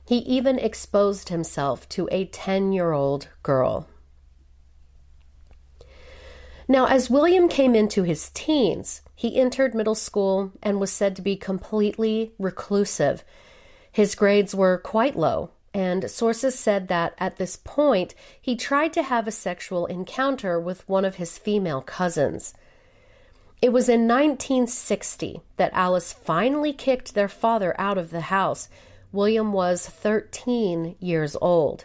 He 0.07 0.19
even 0.19 0.59
exposed 0.59 1.29
himself 1.29 1.89
to 1.91 2.09
a 2.11 2.25
10 2.25 2.73
year 2.73 2.93
old 2.93 3.29
girl. 3.43 3.87
Now, 6.67 6.87
as 6.87 7.11
William 7.11 7.49
came 7.49 7.75
into 7.75 8.05
his 8.05 8.31
teens, 8.31 9.03
he 9.15 9.39
entered 9.39 9.75
middle 9.75 9.95
school 9.97 10.53
and 10.62 10.81
was 10.81 10.93
said 10.93 11.17
to 11.17 11.23
be 11.23 11.37
completely 11.37 12.33
reclusive. 12.39 13.25
His 13.93 14.15
grades 14.15 14.54
were 14.54 14.78
quite 14.78 15.17
low, 15.17 15.50
and 15.73 16.11
sources 16.11 16.59
said 16.59 16.89
that 16.89 17.15
at 17.19 17.37
this 17.37 17.56
point 17.56 18.15
he 18.41 18.56
tried 18.56 18.93
to 18.93 19.02
have 19.02 19.28
a 19.28 19.33
sexual 19.33 19.87
encounter 19.87 20.59
with 20.59 20.89
one 20.89 21.04
of 21.04 21.17
his 21.17 21.39
female 21.39 21.80
cousins. 21.80 22.54
It 23.63 23.73
was 23.73 23.89
in 23.89 24.09
1960 24.09 25.43
that 25.56 25.73
Alice 25.75 26.13
finally 26.13 26.73
kicked 26.73 27.15
their 27.15 27.28
father 27.28 27.75
out 27.78 27.99
of 27.99 28.11
the 28.11 28.23
house. 28.23 28.69
William 29.13 29.52
was 29.52 29.87
13 29.87 30.97
years 30.99 31.37
old. 31.41 31.85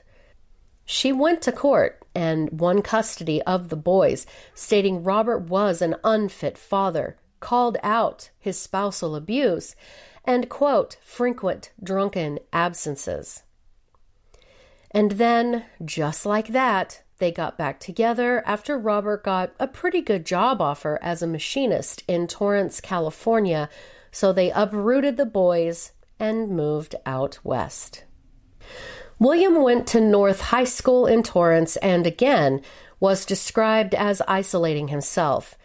She 0.85 1.11
went 1.11 1.41
to 1.41 1.51
court 1.51 2.01
and 2.13 2.59
won 2.59 2.81
custody 2.81 3.41
of 3.41 3.69
the 3.69 3.75
boys, 3.75 4.25
stating 4.53 5.03
Robert 5.03 5.39
was 5.39 5.81
an 5.81 5.95
unfit 6.03 6.57
father, 6.57 7.17
called 7.39 7.77
out 7.83 8.29
his 8.39 8.57
spousal 8.57 9.15
abuse, 9.15 9.75
and, 10.23 10.47
quote, 10.47 10.97
frequent 11.03 11.71
drunken 11.83 12.39
absences. 12.53 13.43
And 14.95 15.11
then, 15.11 15.65
just 15.83 16.25
like 16.25 16.47
that, 16.47 17.01
they 17.17 17.29
got 17.29 17.57
back 17.57 17.81
together 17.81 18.41
after 18.45 18.77
Robert 18.77 19.25
got 19.25 19.51
a 19.59 19.67
pretty 19.67 19.99
good 19.99 20.25
job 20.25 20.61
offer 20.61 20.97
as 21.01 21.21
a 21.21 21.27
machinist 21.27 22.01
in 22.07 22.27
Torrance, 22.27 22.79
California, 22.79 23.67
so 24.09 24.31
they 24.31 24.51
uprooted 24.51 25.17
the 25.17 25.25
boys 25.25 25.91
and 26.17 26.47
moved 26.47 26.95
out 27.05 27.39
west. 27.43 28.05
William 29.19 29.61
went 29.61 29.85
to 29.87 29.99
North 29.99 30.39
High 30.39 30.63
School 30.63 31.07
in 31.07 31.23
Torrance 31.23 31.75
and 31.77 32.07
again 32.07 32.61
was 33.01 33.25
described 33.25 33.93
as 33.95 34.21
isolating 34.29 34.87
himself. 34.87 35.57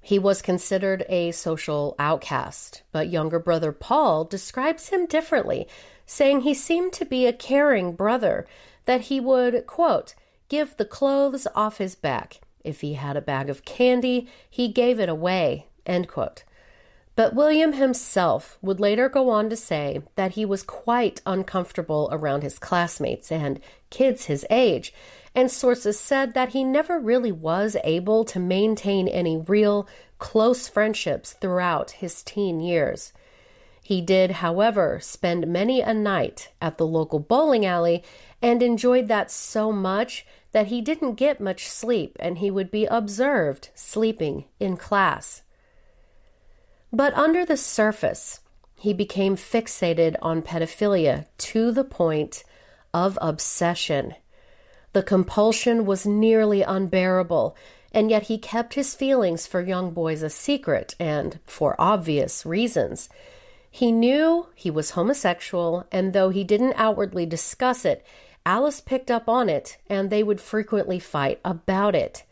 He 0.00 0.18
was 0.18 0.42
considered 0.42 1.04
a 1.08 1.30
social 1.30 1.94
outcast, 2.00 2.82
but 2.90 3.10
younger 3.10 3.38
brother 3.38 3.70
Paul 3.70 4.24
describes 4.24 4.88
him 4.88 5.06
differently, 5.06 5.68
saying 6.04 6.40
he 6.40 6.54
seemed 6.54 6.92
to 6.94 7.04
be 7.04 7.26
a 7.26 7.32
caring 7.32 7.94
brother 7.94 8.44
that 8.84 9.02
he 9.02 9.20
would, 9.20 9.66
quote, 9.66 10.14
give 10.48 10.76
the 10.76 10.84
clothes 10.84 11.46
off 11.54 11.78
his 11.78 11.94
back. 11.94 12.40
If 12.64 12.80
he 12.80 12.94
had 12.94 13.16
a 13.16 13.22
bag 13.22 13.50
of 13.50 13.64
candy, 13.64 14.28
he 14.48 14.68
gave 14.68 15.00
it 15.00 15.08
away, 15.08 15.66
end 15.86 16.08
quote. 16.08 16.44
But 17.14 17.34
William 17.34 17.74
himself 17.74 18.58
would 18.62 18.80
later 18.80 19.08
go 19.08 19.28
on 19.28 19.50
to 19.50 19.56
say 19.56 20.02
that 20.16 20.32
he 20.32 20.44
was 20.44 20.62
quite 20.62 21.20
uncomfortable 21.26 22.08
around 22.10 22.42
his 22.42 22.58
classmates 22.58 23.30
and 23.30 23.60
kids 23.90 24.26
his 24.26 24.46
age, 24.48 24.94
and 25.34 25.50
sources 25.50 25.98
said 26.00 26.34
that 26.34 26.50
he 26.50 26.64
never 26.64 26.98
really 26.98 27.32
was 27.32 27.76
able 27.84 28.24
to 28.24 28.38
maintain 28.38 29.08
any 29.08 29.36
real 29.36 29.86
close 30.18 30.68
friendships 30.68 31.32
throughout 31.34 31.92
his 31.92 32.22
teen 32.22 32.60
years. 32.60 33.12
He 33.82 34.00
did, 34.00 34.30
however, 34.30 34.98
spend 35.00 35.46
many 35.48 35.80
a 35.80 35.92
night 35.92 36.50
at 36.60 36.78
the 36.78 36.86
local 36.86 37.18
bowling 37.18 37.66
alley 37.66 38.04
and 38.42 38.62
enjoyed 38.62 39.08
that 39.08 39.30
so 39.30 39.70
much 39.70 40.26
that 40.50 40.66
he 40.66 40.82
didn't 40.82 41.14
get 41.14 41.40
much 41.40 41.68
sleep 41.68 42.16
and 42.20 42.38
he 42.38 42.50
would 42.50 42.70
be 42.70 42.84
observed 42.86 43.70
sleeping 43.74 44.44
in 44.60 44.76
class. 44.76 45.42
But 46.92 47.14
under 47.14 47.46
the 47.46 47.56
surface, 47.56 48.40
he 48.74 48.92
became 48.92 49.36
fixated 49.36 50.16
on 50.20 50.42
pedophilia 50.42 51.26
to 51.38 51.70
the 51.70 51.84
point 51.84 52.44
of 52.92 53.18
obsession. 53.22 54.14
The 54.92 55.02
compulsion 55.02 55.86
was 55.86 56.04
nearly 56.04 56.62
unbearable, 56.62 57.56
and 57.92 58.10
yet 58.10 58.24
he 58.24 58.36
kept 58.36 58.74
his 58.74 58.94
feelings 58.94 59.46
for 59.46 59.62
young 59.62 59.92
boys 59.92 60.22
a 60.22 60.28
secret, 60.28 60.94
and 60.98 61.38
for 61.46 61.76
obvious 61.78 62.44
reasons. 62.44 63.08
He 63.70 63.90
knew 63.90 64.48
he 64.54 64.70
was 64.70 64.90
homosexual, 64.90 65.86
and 65.90 66.12
though 66.12 66.28
he 66.28 66.44
didn't 66.44 66.74
outwardly 66.76 67.24
discuss 67.24 67.86
it, 67.86 68.04
Alice 68.44 68.80
picked 68.80 69.10
up 69.10 69.28
on 69.28 69.48
it, 69.48 69.78
and 69.88 70.10
they 70.10 70.22
would 70.22 70.40
frequently 70.40 70.98
fight 70.98 71.40
about 71.44 71.94
it. 71.94 72.24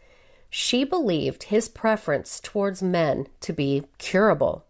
She 0.49 0.83
believed 0.83 1.45
his 1.45 1.69
preference 1.69 2.41
towards 2.41 2.83
men 2.83 3.29
to 3.41 3.53
be 3.53 3.85
curable. 3.99 4.65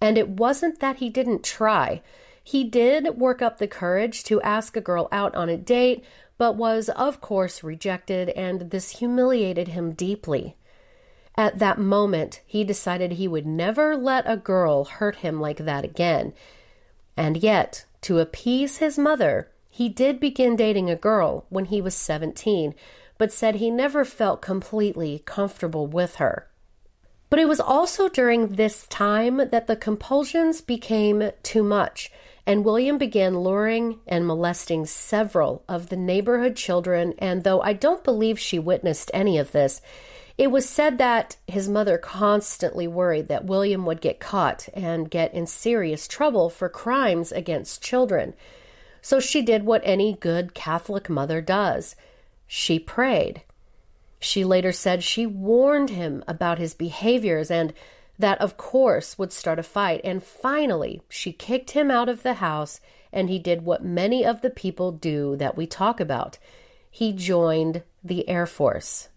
And 0.00 0.18
it 0.18 0.28
wasn't 0.28 0.80
that 0.80 0.96
he 0.96 1.08
didn't 1.08 1.44
try. 1.44 2.02
He 2.42 2.64
did 2.64 3.16
work 3.16 3.40
up 3.40 3.58
the 3.58 3.68
courage 3.68 4.24
to 4.24 4.42
ask 4.42 4.76
a 4.76 4.80
girl 4.80 5.08
out 5.12 5.34
on 5.34 5.48
a 5.48 5.56
date, 5.56 6.04
but 6.36 6.56
was, 6.56 6.88
of 6.90 7.20
course, 7.20 7.62
rejected, 7.62 8.30
and 8.30 8.70
this 8.70 8.98
humiliated 8.98 9.68
him 9.68 9.92
deeply. 9.92 10.56
At 11.36 11.58
that 11.60 11.78
moment, 11.78 12.42
he 12.46 12.64
decided 12.64 13.12
he 13.12 13.28
would 13.28 13.46
never 13.46 13.96
let 13.96 14.24
a 14.26 14.36
girl 14.36 14.84
hurt 14.84 15.16
him 15.16 15.40
like 15.40 15.58
that 15.58 15.84
again. 15.84 16.32
And 17.16 17.36
yet, 17.36 17.84
to 18.02 18.18
appease 18.18 18.78
his 18.78 18.98
mother, 18.98 19.48
he 19.74 19.88
did 19.88 20.20
begin 20.20 20.54
dating 20.54 20.88
a 20.88 20.94
girl 20.94 21.46
when 21.48 21.64
he 21.64 21.80
was 21.80 21.96
17, 21.96 22.76
but 23.18 23.32
said 23.32 23.56
he 23.56 23.72
never 23.72 24.04
felt 24.04 24.40
completely 24.40 25.20
comfortable 25.26 25.88
with 25.88 26.14
her. 26.14 26.46
But 27.28 27.40
it 27.40 27.48
was 27.48 27.58
also 27.58 28.08
during 28.08 28.50
this 28.50 28.86
time 28.86 29.48
that 29.50 29.66
the 29.66 29.74
compulsions 29.74 30.60
became 30.60 31.32
too 31.42 31.64
much, 31.64 32.12
and 32.46 32.64
William 32.64 32.98
began 32.98 33.40
luring 33.40 33.98
and 34.06 34.24
molesting 34.24 34.86
several 34.86 35.64
of 35.68 35.88
the 35.88 35.96
neighborhood 35.96 36.54
children. 36.54 37.12
And 37.18 37.42
though 37.42 37.60
I 37.60 37.72
don't 37.72 38.04
believe 38.04 38.38
she 38.38 38.60
witnessed 38.60 39.10
any 39.12 39.38
of 39.38 39.50
this, 39.50 39.82
it 40.38 40.52
was 40.52 40.68
said 40.68 40.98
that 40.98 41.36
his 41.48 41.68
mother 41.68 41.98
constantly 41.98 42.86
worried 42.86 43.26
that 43.26 43.46
William 43.46 43.86
would 43.86 44.00
get 44.00 44.20
caught 44.20 44.68
and 44.72 45.10
get 45.10 45.34
in 45.34 45.48
serious 45.48 46.06
trouble 46.06 46.48
for 46.48 46.68
crimes 46.68 47.32
against 47.32 47.82
children. 47.82 48.34
So 49.04 49.20
she 49.20 49.42
did 49.42 49.64
what 49.64 49.82
any 49.84 50.14
good 50.14 50.54
Catholic 50.54 51.10
mother 51.10 51.42
does 51.42 51.94
she 52.46 52.78
prayed. 52.78 53.42
She 54.18 54.44
later 54.44 54.72
said 54.72 55.04
she 55.04 55.26
warned 55.26 55.90
him 55.90 56.24
about 56.26 56.58
his 56.58 56.72
behaviors 56.72 57.50
and 57.50 57.74
that, 58.18 58.40
of 58.40 58.56
course, 58.56 59.18
would 59.18 59.30
start 59.30 59.58
a 59.58 59.62
fight. 59.62 60.00
And 60.04 60.24
finally, 60.24 61.02
she 61.10 61.32
kicked 61.32 61.72
him 61.72 61.90
out 61.90 62.08
of 62.08 62.22
the 62.22 62.34
house, 62.34 62.80
and 63.12 63.28
he 63.28 63.38
did 63.38 63.66
what 63.66 63.84
many 63.84 64.24
of 64.24 64.40
the 64.40 64.48
people 64.48 64.90
do 64.90 65.36
that 65.36 65.54
we 65.54 65.66
talk 65.66 66.00
about 66.00 66.38
he 66.90 67.12
joined 67.12 67.82
the 68.02 68.26
Air 68.26 68.46
Force. 68.46 69.10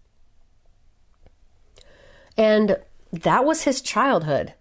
And 2.36 2.78
that 3.14 3.46
was 3.46 3.64
his 3.64 3.82
childhood. 3.82 4.54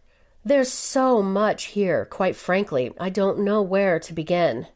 There's 0.44 0.72
so 0.72 1.20
much 1.20 1.64
here, 1.64 2.04
quite 2.04 2.36
frankly, 2.36 2.92
I 3.00 3.10
don't 3.10 3.40
know 3.40 3.60
where 3.60 3.98
to 3.98 4.12
begin. 4.12 4.68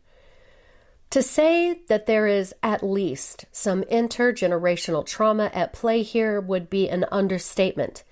To 1.10 1.22
say 1.24 1.80
that 1.88 2.06
there 2.06 2.28
is 2.28 2.54
at 2.62 2.84
least 2.84 3.46
some 3.50 3.82
intergenerational 3.84 5.04
trauma 5.04 5.50
at 5.52 5.72
play 5.72 6.02
here 6.02 6.40
would 6.40 6.70
be 6.70 6.88
an 6.88 7.04
understatement. 7.10 8.04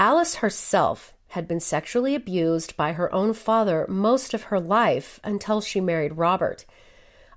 Alice 0.00 0.36
herself 0.36 1.14
had 1.28 1.46
been 1.46 1.60
sexually 1.60 2.16
abused 2.16 2.76
by 2.76 2.92
her 2.92 3.12
own 3.14 3.32
father 3.32 3.86
most 3.88 4.34
of 4.34 4.44
her 4.44 4.58
life 4.58 5.20
until 5.22 5.60
she 5.60 5.80
married 5.80 6.16
Robert. 6.16 6.64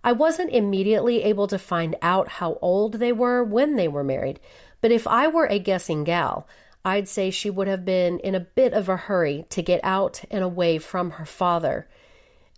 I 0.03 0.11
wasn't 0.11 0.53
immediately 0.53 1.21
able 1.23 1.45
to 1.47 1.59
find 1.59 1.95
out 2.01 2.27
how 2.27 2.57
old 2.59 2.95
they 2.95 3.11
were 3.11 3.43
when 3.43 3.75
they 3.75 3.87
were 3.87 4.03
married, 4.03 4.39
but 4.81 4.91
if 4.91 5.05
I 5.05 5.27
were 5.27 5.45
a 5.45 5.59
guessing 5.59 6.03
gal, 6.03 6.47
I'd 6.83 7.07
say 7.07 7.29
she 7.29 7.51
would 7.51 7.67
have 7.67 7.85
been 7.85 8.17
in 8.19 8.33
a 8.33 8.39
bit 8.39 8.73
of 8.73 8.89
a 8.89 8.97
hurry 8.97 9.45
to 9.49 9.61
get 9.61 9.81
out 9.83 10.23
and 10.31 10.43
away 10.43 10.79
from 10.79 11.11
her 11.11 11.25
father. 11.25 11.87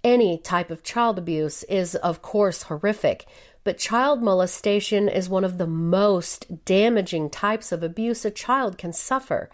Any 0.04 0.38
type 0.40 0.72
of 0.72 0.84
child 0.84 1.20
abuse 1.20 1.64
is, 1.64 1.94
of 1.96 2.22
course, 2.24 2.64
horrific, 2.64 3.26
but 3.64 3.78
child 3.78 4.24
molestation 4.24 5.08
is 5.08 5.30
one 5.30 5.44
of 5.44 5.60
the 5.60 5.68
most 5.68 6.66
damaging 6.66 7.30
types 7.30 7.72
of 7.72 7.84
abuse 7.84 8.26
a 8.26 8.32
child 8.32 8.80
can 8.80 8.94
suffer. 8.94 9.52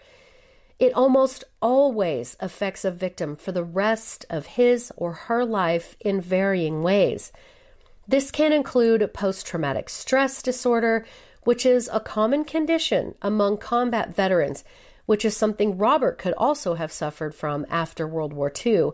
It 0.78 0.94
almost 0.94 1.44
always 1.60 2.36
affects 2.40 2.84
a 2.84 2.90
victim 2.90 3.36
for 3.36 3.52
the 3.52 3.64
rest 3.64 4.24
of 4.30 4.46
his 4.46 4.90
or 4.96 5.12
her 5.12 5.44
life 5.44 5.96
in 6.00 6.20
varying 6.20 6.82
ways. 6.82 7.30
This 8.06 8.30
can 8.30 8.52
include 8.52 9.12
post 9.12 9.44
traumatic 9.44 9.90
stress 9.90 10.40
disorder, 10.40 11.04
which 11.42 11.66
is 11.66 11.90
a 11.92 12.00
common 12.00 12.44
condition 12.44 13.16
among 13.20 13.58
combat 13.58 14.14
veterans, 14.14 14.64
which 15.04 15.26
is 15.26 15.36
something 15.36 15.76
Robert 15.76 16.16
could 16.16 16.34
also 16.38 16.74
have 16.74 16.92
suffered 16.92 17.34
from 17.34 17.66
after 17.68 18.06
World 18.06 18.32
War 18.32 18.50
II, 18.64 18.92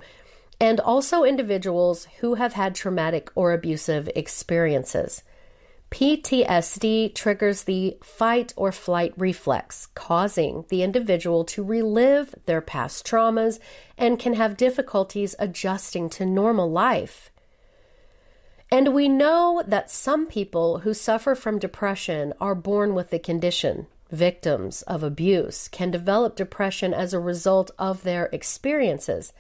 and 0.65 0.81
also 0.81 1.25
individuals 1.25 2.09
who 2.21 2.37
have 2.37 2.55
had 2.55 2.75
traumatic 2.75 3.31
or 3.35 3.53
abusive 3.53 4.09
experiences. 4.17 5.23
PTSD 5.91 7.15
triggers 7.15 7.65
the 7.65 7.99
fight 8.03 8.55
or 8.57 8.73
flight 8.73 9.13
reflex, 9.19 9.89
causing 9.95 10.65
the 10.71 10.83
individual 10.83 11.45
to 11.45 11.63
relive 11.63 12.35
their 12.47 12.63
past 12.63 13.07
traumas 13.07 13.59
and 13.99 14.19
can 14.19 14.33
have 14.33 14.57
difficulties 14.57 15.35
adjusting 15.39 16.09
to 16.09 16.25
normal 16.25 16.71
life. 16.71 17.31
And 18.73 18.95
we 18.95 19.07
know 19.07 19.63
that 19.67 19.91
some 19.91 20.27
people 20.27 20.79
who 20.79 20.95
suffer 20.95 21.35
from 21.35 21.59
depression 21.59 22.33
are 22.41 22.55
born 22.55 22.95
with 22.95 23.11
the 23.11 23.19
condition. 23.19 23.87
Victims 24.11 24.81
of 24.83 25.03
abuse 25.03 25.69
can 25.69 25.91
develop 25.91 26.37
depression 26.37 26.95
as 26.95 27.13
a 27.13 27.21
result 27.21 27.71
of 27.79 28.03
their 28.03 28.31
experiences. 28.33 29.35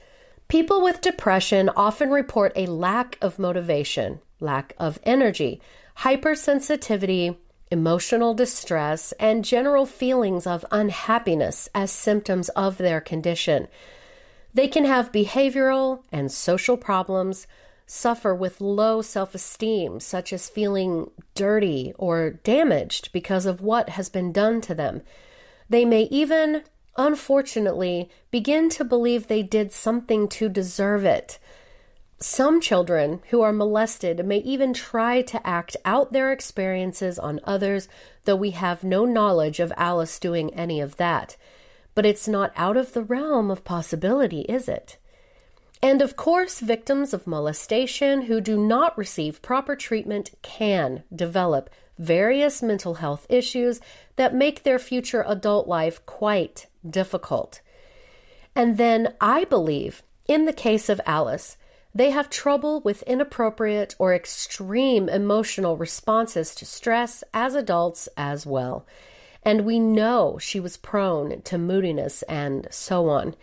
People 0.49 0.83
with 0.83 1.01
depression 1.01 1.69
often 1.71 2.11
report 2.11 2.53
a 2.55 2.67
lack 2.67 3.19
of 3.21 3.39
motivation, 3.39 4.21
lack 4.41 4.75
of 4.79 4.99
energy, 5.05 5.61
hypersensitivity, 5.99 7.37
emotional 7.71 8.35
distress, 8.35 9.13
and 9.19 9.45
general 9.45 9.87
feelings 9.87 10.47
of 10.47 10.65
unhappiness 10.71 11.69
as 11.75 11.91
symptoms 11.91 12.49
of 12.51 12.79
their 12.79 13.01
condition. 13.01 13.69
They 14.53 14.69
can 14.69 14.85
have 14.85 15.11
behavioral 15.11 16.03
and 16.13 16.31
social 16.31 16.77
problems, 16.77 17.47
suffer 17.87 18.35
with 18.35 18.61
low 18.61 19.03
self 19.03 19.35
esteem, 19.35 19.99
such 19.99 20.33
as 20.33 20.49
feeling 20.49 21.11
dirty 21.35 21.93
or 21.99 22.31
damaged 22.31 23.13
because 23.13 23.47
of 23.47 23.61
what 23.61 23.91
has 23.91 24.09
been 24.09 24.33
done 24.33 24.61
to 24.63 24.75
them. 24.75 25.03
They 25.69 25.85
may 25.85 26.03
even, 26.05 26.63
unfortunately, 26.97 28.09
begin 28.31 28.69
to 28.71 28.85
believe 28.85 29.27
they 29.27 29.43
did 29.43 29.73
something 29.73 30.29
to 30.29 30.49
deserve 30.49 31.05
it. 31.05 31.39
Some 32.19 32.61
children 32.61 33.21
who 33.31 33.43
are 33.43 33.53
molested 33.53 34.25
may 34.25 34.39
even 34.39 34.73
try 34.73 35.21
to 35.23 35.47
act 35.47 35.77
out 35.85 36.13
their 36.13 36.33
experiences 36.33 37.19
on 37.19 37.41
others, 37.45 37.89
though 38.25 38.37
we 38.37 38.53
have 38.53 38.85
no 38.85 39.05
knowledge 39.05 39.61
of 39.61 39.73
Alice 39.77 40.19
doing 40.19 40.55
any 40.55 40.81
of 40.81 40.97
that. 40.97 41.37
But 41.95 42.07
it's 42.07 42.27
not 42.27 42.53
out 42.57 42.77
of 42.77 42.93
the 42.93 43.03
realm 43.03 43.51
of 43.51 43.65
possibility, 43.65 44.43
is 44.43 44.69
it? 44.69 44.97
And 45.83 46.01
of 46.01 46.17
course, 46.17 46.61
victims 46.61 47.13
of 47.13 47.27
molestation 47.27 48.23
who 48.23 48.41
do 48.41 48.57
not 48.57 48.97
receive 48.97 49.43
proper 49.43 49.77
treatment 49.77 50.31
can 50.41 51.03
develop 51.15 51.69
various 51.99 52.63
mental 52.63 52.95
health 52.95 53.27
issues 53.29 53.81
that 54.17 54.35
make 54.35 54.63
their 54.63 54.79
future 54.79 55.25
adult 55.29 55.69
life 55.69 56.05
quite 56.07 56.69
difficult. 56.89 57.61
And 58.55 58.77
then 58.79 59.15
I 59.21 59.45
believe, 59.45 60.03
in 60.27 60.45
the 60.45 60.53
case 60.53 60.89
of 60.89 61.01
Alice, 61.07 61.57
they 61.95 62.11
have 62.11 62.31
trouble 62.31 62.81
with 62.81 63.03
inappropriate 63.03 63.95
or 63.99 64.15
extreme 64.15 65.09
emotional 65.09 65.77
responses 65.77 66.55
to 66.57 66.65
stress 66.65 67.23
as 67.33 67.55
adults 67.55 68.09
as 68.17 68.47
well. 68.47 68.87
And 69.43 69.65
we 69.65 69.79
know 69.79 70.39
she 70.41 70.59
was 70.59 70.77
prone 70.77 71.43
to 71.43 71.59
moodiness 71.59 72.23
and 72.23 72.67
so 72.71 73.09
on 73.09 73.35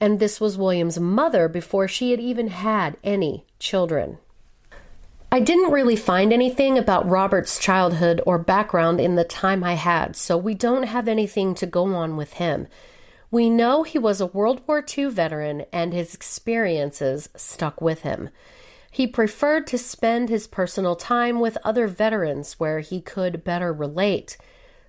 and 0.00 0.20
this 0.20 0.40
was 0.40 0.58
William's 0.58 1.00
mother 1.00 1.48
before 1.48 1.88
she 1.88 2.10
had 2.10 2.20
even 2.20 2.48
had 2.48 2.96
any 3.02 3.44
children. 3.58 4.18
I 5.30 5.40
didn't 5.40 5.72
really 5.72 5.96
find 5.96 6.32
anything 6.32 6.78
about 6.78 7.06
Robert's 7.06 7.58
childhood 7.58 8.22
or 8.24 8.38
background 8.38 8.98
in 8.98 9.16
the 9.16 9.24
time 9.24 9.62
I 9.62 9.74
had, 9.74 10.16
so 10.16 10.38
we 10.38 10.54
don't 10.54 10.84
have 10.84 11.06
anything 11.06 11.54
to 11.56 11.66
go 11.66 11.84
on 11.94 12.16
with 12.16 12.34
him. 12.34 12.66
We 13.30 13.50
know 13.50 13.82
he 13.82 13.98
was 13.98 14.22
a 14.22 14.26
World 14.26 14.62
War 14.66 14.82
II 14.96 15.10
veteran 15.10 15.66
and 15.70 15.92
his 15.92 16.14
experiences 16.14 17.28
stuck 17.36 17.82
with 17.82 18.00
him. 18.00 18.30
He 18.90 19.06
preferred 19.06 19.66
to 19.66 19.76
spend 19.76 20.30
his 20.30 20.46
personal 20.46 20.96
time 20.96 21.40
with 21.40 21.58
other 21.62 21.88
veterans 21.88 22.54
where 22.54 22.80
he 22.80 23.02
could 23.02 23.44
better 23.44 23.70
relate. 23.70 24.38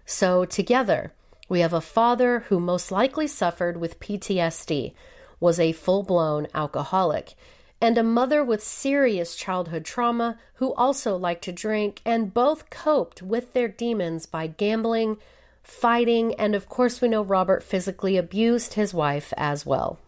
So, 0.06 0.46
together, 0.46 1.12
we 1.50 1.60
have 1.60 1.74
a 1.74 1.82
father 1.82 2.46
who 2.48 2.62
most 2.62 2.94
likely 2.94 3.28
suffered 3.28 3.76
with 3.76 4.00
PTSD, 4.00 4.94
was 5.42 5.60
a 5.60 5.74
full 5.74 6.04
blown 6.04 6.48
alcoholic, 6.54 7.36
and 7.82 7.98
a 7.98 8.04
mother 8.04 8.44
with 8.44 8.64
serious 8.64 9.36
childhood 9.36 9.86
trauma 9.86 10.38
who 10.56 10.74
also 10.74 11.16
liked 11.16 11.44
to 11.46 11.52
drink, 11.52 12.02
and 12.06 12.34
both 12.34 12.70
coped 12.70 13.22
with 13.22 13.54
their 13.54 13.68
demons 13.68 14.26
by 14.26 14.48
gambling, 14.48 15.18
fighting, 15.64 16.34
and 16.36 16.56
of 16.56 16.68
course, 16.68 17.02
we 17.02 17.08
know 17.08 17.22
Robert 17.22 17.64
physically 17.64 18.18
abused 18.18 18.74
his 18.74 18.94
wife 18.94 19.34
as 19.38 19.66
well. 19.66 20.00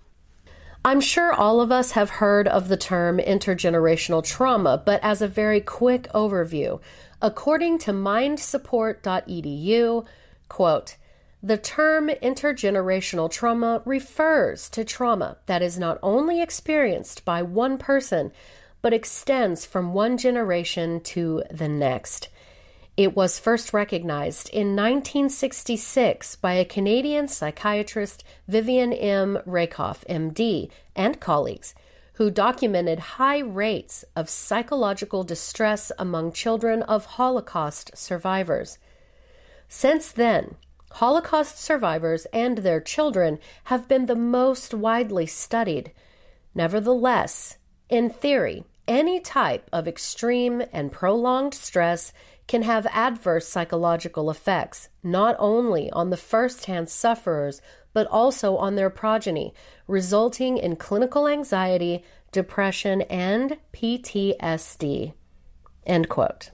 I'm 0.83 0.99
sure 0.99 1.31
all 1.31 1.61
of 1.61 1.71
us 1.71 1.91
have 1.91 2.09
heard 2.09 2.47
of 2.47 2.67
the 2.67 2.77
term 2.77 3.19
intergenerational 3.19 4.23
trauma, 4.23 4.81
but 4.83 4.99
as 5.03 5.21
a 5.21 5.27
very 5.27 5.61
quick 5.61 6.07
overview, 6.13 6.81
according 7.21 7.77
to 7.79 7.93
mindsupport.edu, 7.93 10.05
quote, 10.49 10.95
the 11.43 11.57
term 11.57 12.07
intergenerational 12.07 13.29
trauma 13.29 13.81
refers 13.85 14.69
to 14.69 14.85
trauma 14.85 15.37
that 15.47 15.61
is 15.61 15.79
not 15.79 15.97
only 16.03 16.41
experienced 16.41 17.25
by 17.25 17.41
one 17.41 17.77
person, 17.77 18.31
but 18.81 18.93
extends 18.93 19.65
from 19.65 19.93
one 19.93 20.17
generation 20.17 21.01
to 21.01 21.43
the 21.49 21.67
next. 21.67 22.29
It 22.97 23.15
was 23.15 23.39
first 23.39 23.73
recognized 23.73 24.49
in 24.49 24.75
1966 24.75 26.35
by 26.35 26.53
a 26.53 26.65
Canadian 26.65 27.27
psychiatrist, 27.27 28.23
Vivian 28.47 28.93
M. 28.93 29.39
Rakoff, 29.45 30.05
MD, 30.07 30.69
and 30.95 31.19
colleagues, 31.19 31.73
who 32.13 32.29
documented 32.29 32.99
high 32.99 33.39
rates 33.39 34.05
of 34.15 34.29
psychological 34.29 35.23
distress 35.23 35.91
among 35.97 36.33
children 36.33 36.83
of 36.83 37.05
Holocaust 37.05 37.91
survivors. 37.95 38.77
Since 39.67 40.11
then, 40.11 40.55
Holocaust 40.95 41.57
survivors 41.59 42.25
and 42.33 42.59
their 42.59 42.81
children 42.81 43.39
have 43.65 43.87
been 43.87 44.05
the 44.05 44.15
most 44.15 44.73
widely 44.73 45.25
studied. 45.25 45.91
Nevertheless, 46.53 47.57
In 47.89 48.09
theory, 48.09 48.63
any 48.87 49.19
type 49.19 49.69
of 49.73 49.87
extreme 49.87 50.63
and 50.71 50.91
prolonged 50.91 51.53
stress 51.53 52.13
can 52.47 52.63
have 52.63 52.85
adverse 52.87 53.47
psychological 53.47 54.29
effects, 54.29 54.89
not 55.03 55.35
only 55.39 55.91
on 55.91 56.09
the 56.09 56.17
first 56.17 56.65
hand 56.65 56.89
sufferers, 56.89 57.61
but 57.93 58.07
also 58.07 58.55
on 58.57 58.75
their 58.75 58.89
progeny, 58.89 59.53
resulting 59.87 60.57
in 60.57 60.75
clinical 60.77 61.27
anxiety, 61.27 62.03
depression, 62.31 63.01
and 63.03 63.57
PTSD. 63.73 65.13
End 65.85 66.09
quote. 66.09 66.51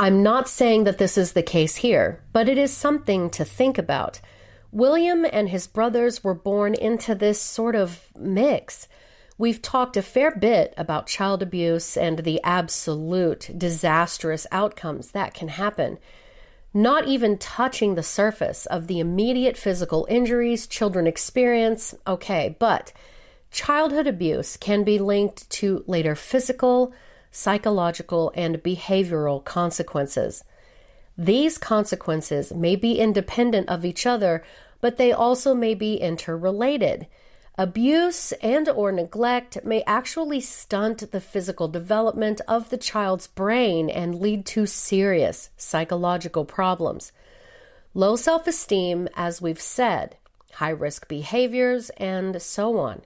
I'm 0.00 0.22
not 0.22 0.48
saying 0.48 0.84
that 0.84 0.98
this 0.98 1.18
is 1.18 1.32
the 1.32 1.42
case 1.42 1.76
here, 1.76 2.22
but 2.32 2.48
it 2.48 2.56
is 2.56 2.72
something 2.72 3.30
to 3.30 3.44
think 3.44 3.78
about. 3.78 4.20
William 4.70 5.26
and 5.32 5.48
his 5.48 5.66
brothers 5.66 6.22
were 6.22 6.34
born 6.34 6.74
into 6.74 7.16
this 7.16 7.40
sort 7.40 7.74
of 7.74 8.06
mix. 8.16 8.86
We've 9.38 9.60
talked 9.60 9.96
a 9.96 10.02
fair 10.02 10.30
bit 10.30 10.72
about 10.76 11.08
child 11.08 11.42
abuse 11.42 11.96
and 11.96 12.20
the 12.20 12.40
absolute 12.44 13.50
disastrous 13.56 14.46
outcomes 14.52 15.10
that 15.12 15.34
can 15.34 15.48
happen, 15.48 15.98
not 16.72 17.08
even 17.08 17.36
touching 17.36 17.96
the 17.96 18.02
surface 18.04 18.66
of 18.66 18.86
the 18.86 19.00
immediate 19.00 19.56
physical 19.56 20.06
injuries 20.08 20.68
children 20.68 21.08
experience. 21.08 21.92
Okay, 22.06 22.54
but 22.60 22.92
childhood 23.50 24.06
abuse 24.06 24.56
can 24.56 24.84
be 24.84 25.00
linked 25.00 25.50
to 25.50 25.82
later 25.88 26.14
physical, 26.14 26.92
psychological, 27.30 28.32
and 28.34 28.56
behavioral 28.62 29.44
consequences. 29.44 30.44
These 31.16 31.58
consequences 31.58 32.52
may 32.52 32.76
be 32.76 32.98
independent 32.98 33.68
of 33.68 33.84
each 33.84 34.06
other, 34.06 34.44
but 34.80 34.96
they 34.96 35.12
also 35.12 35.54
may 35.54 35.74
be 35.74 35.96
interrelated. 35.96 37.06
Abuse 37.56 38.30
and 38.40 38.68
or 38.68 38.92
neglect 38.92 39.64
may 39.64 39.82
actually 39.82 40.40
stunt 40.40 41.10
the 41.10 41.20
physical 41.20 41.66
development 41.66 42.40
of 42.46 42.70
the 42.70 42.76
child's 42.76 43.26
brain 43.26 43.90
and 43.90 44.20
lead 44.20 44.46
to 44.46 44.64
serious 44.64 45.50
psychological 45.56 46.44
problems. 46.44 47.10
Low 47.94 48.14
self-esteem, 48.14 49.08
as 49.16 49.42
we've 49.42 49.60
said, 49.60 50.16
high-risk 50.52 51.08
behaviors, 51.08 51.90
and 51.96 52.40
so 52.40 52.78
on. 52.78 53.02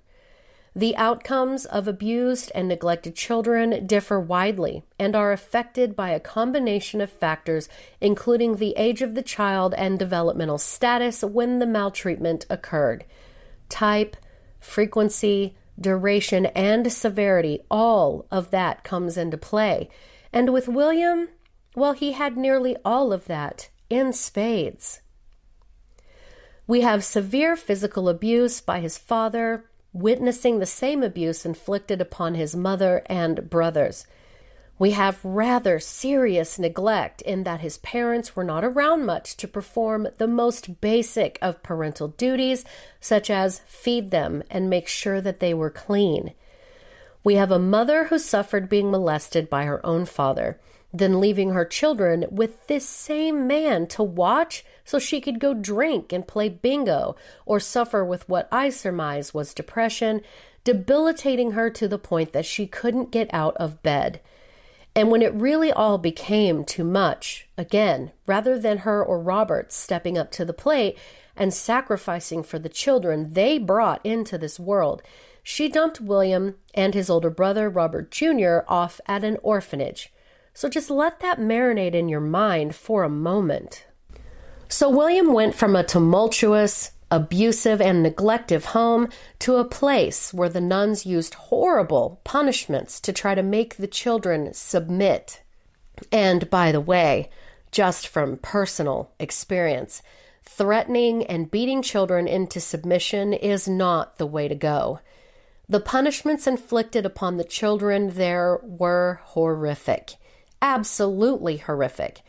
The 0.74 0.96
outcomes 0.96 1.66
of 1.66 1.86
abused 1.86 2.50
and 2.54 2.66
neglected 2.66 3.14
children 3.14 3.86
differ 3.86 4.18
widely 4.18 4.84
and 4.98 5.14
are 5.14 5.30
affected 5.30 5.94
by 5.94 6.10
a 6.10 6.20
combination 6.20 7.02
of 7.02 7.10
factors, 7.10 7.68
including 8.00 8.56
the 8.56 8.74
age 8.78 9.02
of 9.02 9.14
the 9.14 9.22
child 9.22 9.74
and 9.74 9.98
developmental 9.98 10.56
status 10.56 11.22
when 11.22 11.58
the 11.58 11.66
maltreatment 11.66 12.46
occurred, 12.48 13.04
type, 13.68 14.16
frequency, 14.60 15.56
duration, 15.78 16.46
and 16.46 16.90
severity, 16.90 17.60
all 17.70 18.26
of 18.30 18.50
that 18.50 18.82
comes 18.82 19.18
into 19.18 19.36
play. 19.36 19.90
And 20.32 20.52
with 20.52 20.68
William, 20.68 21.28
well, 21.74 21.92
he 21.92 22.12
had 22.12 22.36
nearly 22.36 22.76
all 22.82 23.12
of 23.12 23.26
that 23.26 23.68
in 23.90 24.14
spades. 24.14 25.00
We 26.66 26.80
have 26.80 27.04
severe 27.04 27.56
physical 27.56 28.08
abuse 28.08 28.62
by 28.62 28.80
his 28.80 28.96
father, 28.96 29.66
witnessing 29.92 30.58
the 30.58 30.66
same 30.66 31.02
abuse 31.02 31.44
inflicted 31.44 32.00
upon 32.00 32.34
his 32.34 32.56
mother 32.56 33.02
and 33.06 33.48
brothers. 33.50 34.06
We 34.78 34.92
have 34.92 35.24
rather 35.24 35.78
serious 35.78 36.58
neglect 36.58 37.22
in 37.22 37.44
that 37.44 37.60
his 37.60 37.78
parents 37.78 38.34
were 38.34 38.42
not 38.42 38.64
around 38.64 39.06
much 39.06 39.36
to 39.36 39.46
perform 39.46 40.08
the 40.18 40.26
most 40.26 40.80
basic 40.80 41.38
of 41.40 41.62
parental 41.62 42.08
duties, 42.08 42.64
such 42.98 43.30
as 43.30 43.60
feed 43.66 44.10
them 44.10 44.42
and 44.50 44.68
make 44.68 44.88
sure 44.88 45.20
that 45.20 45.40
they 45.40 45.54
were 45.54 45.70
clean. 45.70 46.32
We 47.22 47.36
have 47.36 47.52
a 47.52 47.58
mother 47.58 48.04
who 48.04 48.18
suffered 48.18 48.68
being 48.68 48.90
molested 48.90 49.48
by 49.48 49.64
her 49.64 49.84
own 49.86 50.06
father, 50.06 50.58
then 50.92 51.20
leaving 51.20 51.50
her 51.50 51.64
children 51.64 52.26
with 52.30 52.66
this 52.66 52.86
same 52.86 53.46
man 53.46 53.86
to 53.86 54.02
watch 54.02 54.64
so 54.84 54.98
she 54.98 55.20
could 55.20 55.40
go 55.40 55.54
drink 55.54 56.12
and 56.12 56.28
play 56.28 56.48
bingo 56.48 57.16
or 57.46 57.58
suffer 57.58 58.04
with 58.04 58.28
what 58.28 58.48
I 58.52 58.68
surmise 58.68 59.32
was 59.32 59.54
depression, 59.54 60.20
debilitating 60.64 61.52
her 61.52 61.70
to 61.70 61.88
the 61.88 61.98
point 61.98 62.32
that 62.32 62.44
she 62.44 62.66
couldn't 62.66 63.10
get 63.10 63.32
out 63.32 63.56
of 63.56 63.82
bed. 63.82 64.20
And 64.94 65.10
when 65.10 65.22
it 65.22 65.32
really 65.32 65.72
all 65.72 65.96
became 65.96 66.64
too 66.64 66.84
much, 66.84 67.48
again, 67.56 68.12
rather 68.26 68.58
than 68.58 68.78
her 68.78 69.02
or 69.02 69.18
Robert 69.18 69.72
stepping 69.72 70.18
up 70.18 70.30
to 70.32 70.44
the 70.44 70.52
plate 70.52 70.98
and 71.34 71.54
sacrificing 71.54 72.42
for 72.42 72.58
the 72.58 72.68
children 72.68 73.32
they 73.32 73.56
brought 73.56 74.04
into 74.04 74.36
this 74.36 74.60
world, 74.60 75.02
she 75.42 75.68
dumped 75.68 76.00
William 76.00 76.56
and 76.74 76.92
his 76.92 77.08
older 77.08 77.30
brother, 77.30 77.70
Robert 77.70 78.10
Jr., 78.10 78.58
off 78.68 79.00
at 79.06 79.24
an 79.24 79.38
orphanage. 79.42 80.12
So 80.54 80.68
just 80.68 80.90
let 80.90 81.20
that 81.20 81.38
marinate 81.38 81.94
in 81.94 82.08
your 82.08 82.20
mind 82.20 82.74
for 82.74 83.02
a 83.02 83.08
moment. 83.08 83.86
So 84.68 84.88
William 84.88 85.32
went 85.32 85.54
from 85.54 85.76
a 85.76 85.84
tumultuous, 85.84 86.92
abusive, 87.10 87.80
and 87.80 88.04
neglective 88.04 88.66
home 88.66 89.08
to 89.40 89.56
a 89.56 89.64
place 89.64 90.32
where 90.32 90.48
the 90.48 90.60
nuns 90.60 91.04
used 91.04 91.34
horrible 91.34 92.20
punishments 92.24 93.00
to 93.00 93.12
try 93.12 93.34
to 93.34 93.42
make 93.42 93.76
the 93.76 93.86
children 93.86 94.54
submit. 94.54 95.42
And 96.10 96.48
by 96.48 96.72
the 96.72 96.80
way, 96.80 97.30
just 97.70 98.08
from 98.08 98.38
personal 98.38 99.10
experience, 99.18 100.02
threatening 100.42 101.24
and 101.26 101.50
beating 101.50 101.82
children 101.82 102.28
into 102.28 102.60
submission 102.60 103.32
is 103.32 103.68
not 103.68 104.18
the 104.18 104.26
way 104.26 104.48
to 104.48 104.54
go. 104.54 105.00
The 105.68 105.80
punishments 105.80 106.46
inflicted 106.46 107.06
upon 107.06 107.36
the 107.36 107.44
children 107.44 108.10
there 108.10 108.58
were 108.62 109.20
horrific, 109.22 110.16
absolutely 110.62 111.58
horrific. 111.58 112.22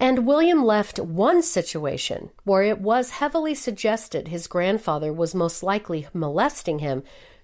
And 0.00 0.26
William 0.26 0.64
left 0.64 0.98
one 0.98 1.42
situation 1.42 2.30
where 2.44 2.62
it 2.62 2.80
was 2.80 3.10
heavily 3.10 3.54
suggested 3.54 4.28
his 4.28 4.46
grandfather 4.46 5.12
was 5.12 5.34
most 5.34 5.62
likely 5.62 6.06
molesting 6.12 6.80
him 6.80 7.02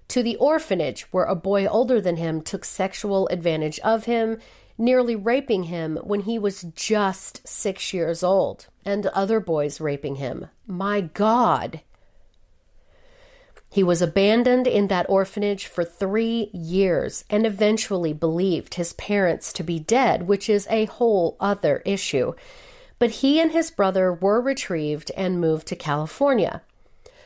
to 0.09 0.21
the 0.21 0.35
orphanage 0.37 1.01
where 1.11 1.25
a 1.25 1.35
boy 1.35 1.65
older 1.65 1.99
than 1.99 2.17
him 2.17 2.41
took 2.41 2.63
sexual 2.63 3.27
advantage 3.29 3.79
of 3.79 4.05
him, 4.05 4.37
nearly 4.77 5.15
raping 5.15 5.63
him 5.63 5.97
when 6.03 6.21
he 6.21 6.37
was 6.37 6.61
just 6.75 7.45
six 7.47 7.93
years 7.93 8.23
old, 8.23 8.67
and 8.85 9.07
other 9.07 9.39
boys 9.39 9.81
raping 9.81 10.15
him. 10.15 10.47
My 10.67 11.01
God. 11.01 11.81
He 13.75 13.83
was 13.83 14.01
abandoned 14.01 14.67
in 14.67 14.87
that 14.87 15.09
orphanage 15.09 15.65
for 15.65 15.83
three 15.83 16.49
years 16.53 17.25
and 17.29 17.45
eventually 17.45 18.13
believed 18.13 18.75
his 18.75 18.93
parents 18.93 19.51
to 19.51 19.63
be 19.63 19.79
dead, 19.79 20.29
which 20.29 20.47
is 20.47 20.65
a 20.69 20.85
whole 20.85 21.35
other 21.41 21.81
issue. 21.83 22.35
But 22.99 23.19
he 23.19 23.37
and 23.37 23.51
his 23.51 23.71
brother 23.71 24.13
were 24.13 24.39
retrieved 24.39 25.11
and 25.17 25.41
moved 25.41 25.67
to 25.67 25.75
California. 25.75 26.61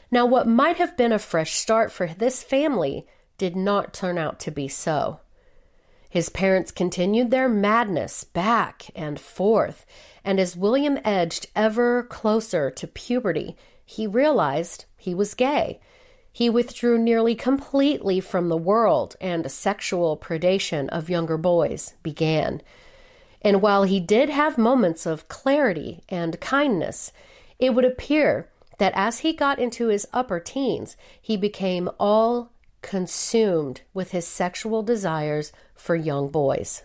Now, 0.10 0.26
what 0.26 0.48
might 0.48 0.78
have 0.78 0.98
been 0.98 1.12
a 1.12 1.20
fresh 1.20 1.54
start 1.54 1.92
for 1.92 2.08
this 2.08 2.42
family 2.42 3.06
did 3.38 3.56
not 3.56 3.94
turn 3.94 4.18
out 4.18 4.40
to 4.40 4.50
be 4.50 4.68
so. 4.68 5.20
His 6.10 6.30
parents 6.30 6.72
continued 6.72 7.30
their 7.30 7.48
madness 7.48 8.24
back 8.24 8.88
and 8.96 9.20
forth, 9.20 9.86
and 10.26 10.40
as 10.40 10.58
William 10.58 10.98
edged 11.06 11.46
ever 11.56 12.02
closer 12.02 12.72
to 12.72 12.88
puberty, 12.88 13.56
he 13.86 14.08
realized 14.08 14.86
he 14.98 15.14
was 15.14 15.36
gay 15.36 15.80
he 16.32 16.50
withdrew 16.50 16.98
nearly 16.98 17.36
completely 17.36 18.20
from 18.20 18.50
the 18.50 18.58
world, 18.58 19.16
and 19.20 19.52
sexual 19.52 20.18
predation 20.18 20.88
of 20.90 21.10
younger 21.10 21.38
boys 21.38 21.96
began. 22.04 22.62
And 23.42 23.62
while 23.62 23.84
he 23.84 24.00
did 24.00 24.30
have 24.30 24.58
moments 24.58 25.06
of 25.06 25.28
clarity 25.28 26.04
and 26.10 26.40
kindness, 26.40 27.12
it 27.58 27.74
would 27.74 27.86
appear 27.86 28.50
that 28.78 28.94
as 28.96 29.20
he 29.20 29.34
got 29.34 29.60
into 29.60 29.88
his 29.88 30.08
upper 30.14 30.40
teens, 30.40 30.98
he 31.22 31.38
became 31.38 31.90
all 32.00 32.52
consumed 32.82 33.82
with 33.94 34.12
his 34.12 34.26
sexual 34.26 34.82
desires 34.82 35.52
for 35.76 35.96
young 35.96 36.30
boys. 36.30 36.84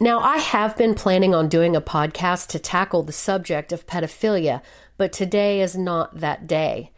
Now, 0.00 0.20
I 0.20 0.38
have 0.38 0.76
been 0.76 0.94
planning 0.94 1.34
on 1.34 1.48
doing 1.48 1.74
a 1.74 1.80
podcast 1.80 2.46
to 2.48 2.60
tackle 2.60 3.02
the 3.02 3.12
subject 3.12 3.72
of 3.72 3.86
pedophilia, 3.86 4.62
but 4.96 5.12
today 5.12 5.60
is 5.60 5.76
not 5.76 6.20
that 6.20 6.46
day. 6.46 6.92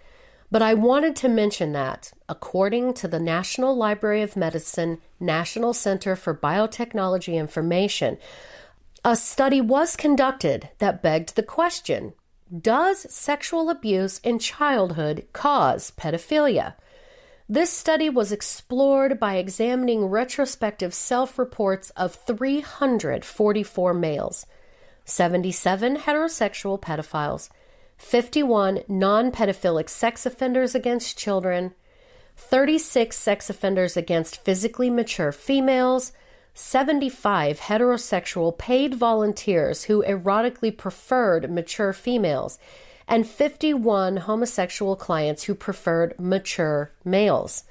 But 0.51 0.63
I 0.63 0.75
wanted 0.75 1.15
to 1.17 1.29
mention 1.29 1.73
that, 1.73 2.13
according 2.29 2.95
to 2.95 3.09
the 3.09 3.21
National 3.21 3.77
Library 3.77 4.23
of 4.23 4.37
Medicine 4.37 4.99
National 5.21 5.73
Center 5.73 6.17
for 6.17 6.35
Biotechnology 6.35 7.35
Information, 7.35 8.19
a 9.05 9.15
study 9.15 9.61
was 9.61 9.95
conducted 9.95 10.71
that 10.79 11.03
begged 11.03 11.37
the 11.37 11.45
question 11.45 12.15
Does 12.61 13.07
sexual 13.15 13.71
abuse 13.71 14.19
in 14.19 14.41
childhood 14.41 15.27
cause 15.33 15.93
pedophilia? 15.97 16.75
This 17.49 17.73
study 17.73 18.09
was 18.09 18.33
explored 18.33 19.19
by 19.21 19.37
examining 19.37 20.07
retrospective 20.07 20.93
self 20.93 21.39
reports 21.39 21.91
of 21.91 22.15
344 22.15 23.95
males, 23.95 24.47
77 25.05 25.97
heterosexual 25.97 26.81
pedophiles, 26.81 27.51
51 28.01 28.83
non 28.89 29.31
pedophilic 29.31 29.89
sex 29.89 30.25
offenders 30.25 30.75
against 30.75 31.19
children, 31.19 31.75
36 32.35 33.17
sex 33.17 33.51
offenders 33.51 33.95
against 33.95 34.43
physically 34.43 34.89
mature 34.89 35.31
females, 35.31 36.11
75 36.55 37.61
heterosexual 37.61 38.57
paid 38.57 38.95
volunteers 38.95 39.85
who 39.85 40.03
erotically 40.03 40.77
preferred 40.77 41.51
mature 41.51 41.93
females, 41.93 42.59
and 43.07 43.29
51 43.29 44.17
homosexual 44.17 44.97
clients 44.97 45.45
who 45.45 45.55
preferred 45.55 46.19
mature 46.19 46.91
males. 47.05 47.65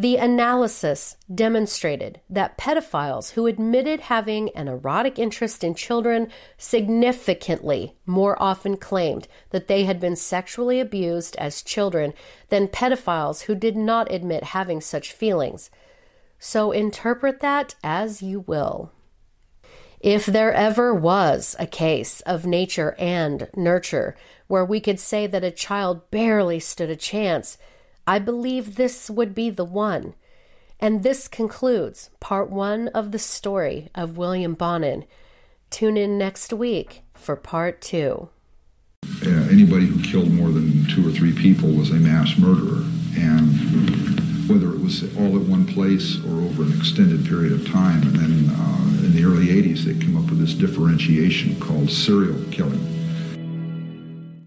The 0.00 0.14
analysis 0.14 1.16
demonstrated 1.34 2.20
that 2.30 2.56
pedophiles 2.56 3.32
who 3.32 3.48
admitted 3.48 3.98
having 3.98 4.48
an 4.50 4.68
erotic 4.68 5.18
interest 5.18 5.64
in 5.64 5.74
children 5.74 6.30
significantly 6.56 7.96
more 8.06 8.40
often 8.40 8.76
claimed 8.76 9.26
that 9.50 9.66
they 9.66 9.86
had 9.86 9.98
been 9.98 10.14
sexually 10.14 10.78
abused 10.78 11.34
as 11.34 11.62
children 11.62 12.14
than 12.48 12.68
pedophiles 12.68 13.42
who 13.42 13.56
did 13.56 13.76
not 13.76 14.12
admit 14.12 14.44
having 14.44 14.80
such 14.80 15.10
feelings. 15.10 15.68
So 16.38 16.70
interpret 16.70 17.40
that 17.40 17.74
as 17.82 18.22
you 18.22 18.44
will. 18.46 18.92
If 19.98 20.26
there 20.26 20.52
ever 20.52 20.94
was 20.94 21.56
a 21.58 21.66
case 21.66 22.20
of 22.20 22.46
nature 22.46 22.94
and 23.00 23.48
nurture 23.56 24.16
where 24.46 24.64
we 24.64 24.78
could 24.78 25.00
say 25.00 25.26
that 25.26 25.42
a 25.42 25.50
child 25.50 26.08
barely 26.12 26.60
stood 26.60 26.88
a 26.88 26.94
chance, 26.94 27.58
I 28.08 28.18
believe 28.18 28.76
this 28.76 29.10
would 29.10 29.34
be 29.34 29.50
the 29.50 29.66
one. 29.66 30.14
And 30.80 31.02
this 31.02 31.28
concludes 31.28 32.08
part 32.20 32.48
one 32.48 32.88
of 32.88 33.12
the 33.12 33.18
story 33.18 33.90
of 33.94 34.16
William 34.16 34.54
Bonin. 34.54 35.04
Tune 35.68 35.98
in 35.98 36.16
next 36.16 36.50
week 36.54 37.02
for 37.12 37.36
part 37.36 37.82
two. 37.82 38.30
Uh, 39.04 39.28
anybody 39.50 39.84
who 39.84 40.02
killed 40.02 40.32
more 40.32 40.48
than 40.48 40.86
two 40.86 41.06
or 41.06 41.10
three 41.10 41.34
people 41.34 41.68
was 41.68 41.90
a 41.90 41.96
mass 41.96 42.38
murderer. 42.38 42.82
And 43.14 44.48
whether 44.48 44.72
it 44.72 44.80
was 44.80 45.02
all 45.18 45.36
at 45.36 45.46
one 45.46 45.66
place 45.66 46.16
or 46.24 46.40
over 46.40 46.62
an 46.62 46.72
extended 46.78 47.26
period 47.26 47.52
of 47.52 47.70
time. 47.70 48.00
And 48.04 48.16
then 48.16 48.56
uh, 48.56 49.04
in 49.04 49.12
the 49.12 49.24
early 49.24 49.48
80s, 49.48 49.80
they 49.80 50.02
came 50.02 50.16
up 50.16 50.30
with 50.30 50.38
this 50.38 50.54
differentiation 50.54 51.60
called 51.60 51.90
serial 51.90 52.42
killing 52.50 52.97